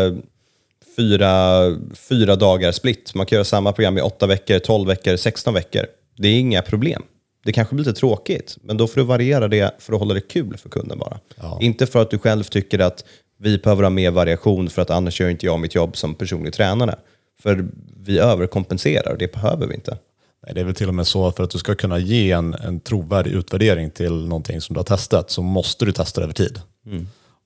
fyra, 0.96 1.60
fyra 1.94 2.36
dagar 2.36 2.72
split. 2.72 3.14
Man 3.14 3.26
kan 3.26 3.36
göra 3.36 3.44
samma 3.44 3.72
program 3.72 3.98
i 3.98 4.00
åtta 4.00 4.26
veckor, 4.26 4.58
12 4.58 4.88
veckor, 4.88 5.16
16 5.16 5.54
veckor. 5.54 5.86
Det 6.16 6.28
är 6.28 6.38
inga 6.38 6.62
problem. 6.62 7.02
Det 7.46 7.52
kanske 7.52 7.74
blir 7.74 7.84
lite 7.84 8.00
tråkigt, 8.00 8.56
men 8.62 8.76
då 8.76 8.86
får 8.86 9.00
du 9.00 9.06
variera 9.06 9.48
det 9.48 9.74
för 9.78 9.92
att 9.92 9.98
hålla 9.98 10.14
det 10.14 10.20
kul 10.20 10.56
för 10.56 10.68
kunden 10.68 10.98
bara. 10.98 11.18
Ja. 11.36 11.58
Inte 11.62 11.86
för 11.86 12.02
att 12.02 12.10
du 12.10 12.18
själv 12.18 12.44
tycker 12.44 12.78
att 12.78 13.04
vi 13.38 13.58
behöver 13.58 13.82
ha 13.82 13.90
mer 13.90 14.10
variation 14.10 14.70
för 14.70 14.82
att 14.82 14.90
annars 14.90 15.20
gör 15.20 15.28
inte 15.28 15.46
jag 15.46 15.60
mitt 15.60 15.74
jobb 15.74 15.96
som 15.96 16.14
personlig 16.14 16.52
tränare. 16.52 16.94
För 17.42 17.66
vi 17.96 18.18
överkompenserar 18.18 19.12
och 19.12 19.18
det 19.18 19.32
behöver 19.32 19.66
vi 19.66 19.74
inte. 19.74 19.98
Nej, 20.46 20.54
det 20.54 20.60
är 20.60 20.64
väl 20.64 20.74
till 20.74 20.88
och 20.88 20.94
med 20.94 21.06
så 21.06 21.26
att 21.26 21.36
för 21.36 21.44
att 21.44 21.50
du 21.50 21.58
ska 21.58 21.74
kunna 21.74 21.98
ge 21.98 22.32
en, 22.32 22.54
en 22.54 22.80
trovärdig 22.80 23.30
utvärdering 23.30 23.90
till 23.90 24.26
någonting 24.26 24.60
som 24.60 24.74
du 24.74 24.78
har 24.78 24.84
testat 24.84 25.30
så 25.30 25.42
måste 25.42 25.84
du 25.84 25.92
testa 25.92 26.20
det 26.20 26.24
över 26.24 26.34
tid. 26.34 26.60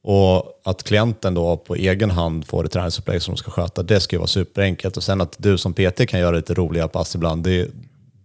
Och 0.02 0.60
att 0.64 0.82
klienten 0.82 1.34
då 1.34 1.56
på 1.56 1.74
egen 1.74 2.10
hand 2.10 2.46
får 2.46 2.64
ett 2.64 2.72
träningsupplägg 2.72 3.22
som 3.22 3.34
de 3.34 3.38
ska 3.38 3.50
sköta, 3.50 3.82
det 3.82 4.00
ska 4.00 4.16
ju 4.16 4.18
vara 4.18 4.26
superenkelt. 4.26 4.96
Och 4.96 5.02
sen 5.02 5.20
att 5.20 5.36
du 5.38 5.58
som 5.58 5.74
PT 5.74 6.06
kan 6.08 6.20
göra 6.20 6.36
lite 6.36 6.54
roliga 6.54 6.88
pass 6.88 7.14
ibland, 7.14 7.44
det 7.44 7.68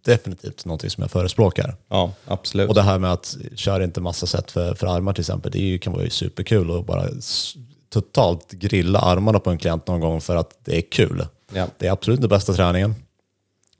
definitivt 0.05 0.65
någonting 0.65 0.89
som 0.89 1.01
jag 1.01 1.11
förespråkar. 1.11 1.75
Ja, 1.87 2.11
absolut. 2.25 2.69
Och 2.69 2.75
det 2.75 2.81
här 2.81 2.99
med 2.99 3.11
att 3.11 3.37
köra 3.55 3.83
inte 3.83 4.01
massa 4.01 4.25
sätt 4.27 4.51
för, 4.51 4.75
för 4.75 4.87
armar 4.87 5.13
till 5.13 5.21
exempel, 5.21 5.51
det 5.51 5.59
ju, 5.59 5.77
kan 5.77 5.93
vara 5.93 6.03
ju 6.03 6.09
superkul 6.09 6.79
att 6.79 6.85
bara 6.85 7.07
totalt 7.89 8.51
grilla 8.51 8.99
armarna 8.99 9.39
på 9.39 9.49
en 9.49 9.57
klient 9.57 9.87
någon 9.87 9.99
gång 9.99 10.21
för 10.21 10.35
att 10.35 10.59
det 10.65 10.77
är 10.77 10.81
kul. 10.81 11.25
Ja. 11.53 11.67
Det 11.77 11.87
är 11.87 11.91
absolut 11.91 12.19
inte 12.19 12.27
bästa 12.27 12.53
träningen. 12.53 12.95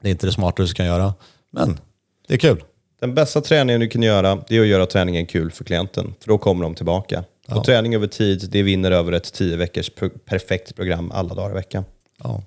Det 0.01 0.09
är 0.09 0.11
inte 0.11 0.27
det 0.27 0.33
smartaste 0.33 0.71
du 0.71 0.75
kan 0.75 0.85
göra, 0.85 1.13
men 1.51 1.79
det 2.27 2.33
är 2.33 2.38
kul. 2.38 2.63
Den 2.99 3.15
bästa 3.15 3.41
träningen 3.41 3.81
du 3.81 3.88
kan 3.88 4.01
göra, 4.01 4.43
det 4.47 4.57
är 4.57 4.61
att 4.61 4.67
göra 4.67 4.85
träningen 4.85 5.25
kul 5.25 5.51
för 5.51 5.63
klienten. 5.63 6.13
För 6.19 6.27
då 6.27 6.38
kommer 6.38 6.63
de 6.63 6.75
tillbaka. 6.75 7.23
Och 7.47 7.63
träning 7.63 7.95
över 7.95 8.07
tid, 8.07 8.47
det 8.51 8.63
vinner 8.63 8.91
över 8.91 9.11
ett 9.11 9.33
tio 9.33 9.57
veckors 9.57 9.91
perfekt 10.25 10.75
program 10.75 11.11
alla 11.11 11.35
dagar 11.35 11.51
i 11.51 11.53
veckan. 11.53 11.85
Ja. 12.23 12.41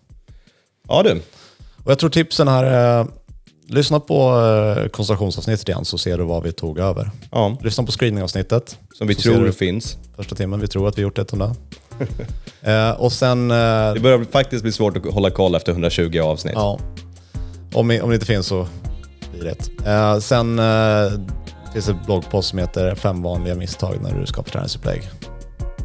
Ja 0.89 1.03
du, 1.03 1.23
Och 1.85 1.91
jag 1.91 1.99
tror 1.99 2.11
tipsen 2.11 2.49
här 2.49 2.65
är, 2.65 3.07
lyssna 3.69 4.01
på 4.01 4.41
eh, 4.41 4.89
koncentrationsavsnittet 4.89 5.69
igen 5.69 5.85
så 5.85 5.99
ser 5.99 6.19
du 6.19 6.25
vad 6.25 6.43
vi 6.43 6.53
tog 6.53 6.79
över. 6.79 7.11
ja, 7.31 7.57
Lyssna 7.63 7.85
på 7.85 7.93
screeningavsnittet. 7.93 8.79
som 8.95 9.07
vi 9.07 9.15
så 9.15 9.21
ser 9.21 9.33
tror 9.33 9.45
du 9.45 9.53
finns. 9.53 9.97
Första 10.17 10.35
timmen, 10.35 10.61
vi 10.61 10.69
tror 10.69 10.89
att 10.89 10.99
vi 10.99 11.03
gjort 11.03 11.19
ett 11.19 11.33
om 11.33 11.39
det. 11.39 11.55
eh, 12.73 12.91
och 12.91 13.13
sen, 13.13 13.51
eh, 13.51 13.57
Det 13.95 14.01
börjar 14.03 14.25
faktiskt 14.33 14.63
bli 14.63 14.73
svårt 14.73 14.97
att 14.97 15.15
hålla 15.15 15.31
koll 15.31 15.55
efter 15.55 15.73
120 15.73 16.19
avsnitt. 16.19 16.55
ja, 16.57 16.79
om, 17.75 18.01
om 18.03 18.09
det 18.09 18.15
inte 18.15 18.27
finns 18.27 18.47
så 18.47 18.67
blir 19.33 19.45
det 19.45 19.51
ett. 19.51 19.71
Eh, 19.87 20.19
sen 20.19 20.59
eh, 20.59 21.11
finns 21.73 21.87
det 21.87 21.93
ett 21.93 22.07
bloggpost 22.07 22.49
som 22.49 22.59
heter 22.59 22.95
Fem 22.95 23.23
vanliga 23.23 23.55
misstag 23.55 23.97
när 24.03 24.21
du 24.21 24.27
skapar 24.27 24.51
träningsupplägg. 24.51 25.03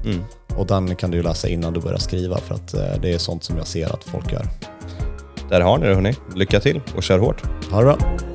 Mm. 0.05 0.23
Och 0.57 0.67
den 0.67 0.95
kan 0.95 1.11
du 1.11 1.17
ju 1.17 1.23
läsa 1.23 1.47
innan 1.47 1.73
du 1.73 1.79
börjar 1.79 1.97
skriva 1.97 2.37
för 2.37 2.55
att 2.55 2.73
eh, 2.73 3.01
det 3.01 3.13
är 3.13 3.17
sånt 3.17 3.43
som 3.43 3.57
jag 3.57 3.67
ser 3.67 3.93
att 3.93 4.03
folk 4.03 4.31
gör. 4.31 4.47
Där 5.53 5.61
har 5.61 5.77
ni 5.77 5.87
det 5.87 5.95
hörni. 5.95 6.13
Lycka 6.35 6.59
till 6.59 6.81
och 6.95 7.03
kör 7.03 7.19
hårt. 7.19 7.43
Ha 7.71 7.79
det 7.79 7.85
bra! 7.85 8.32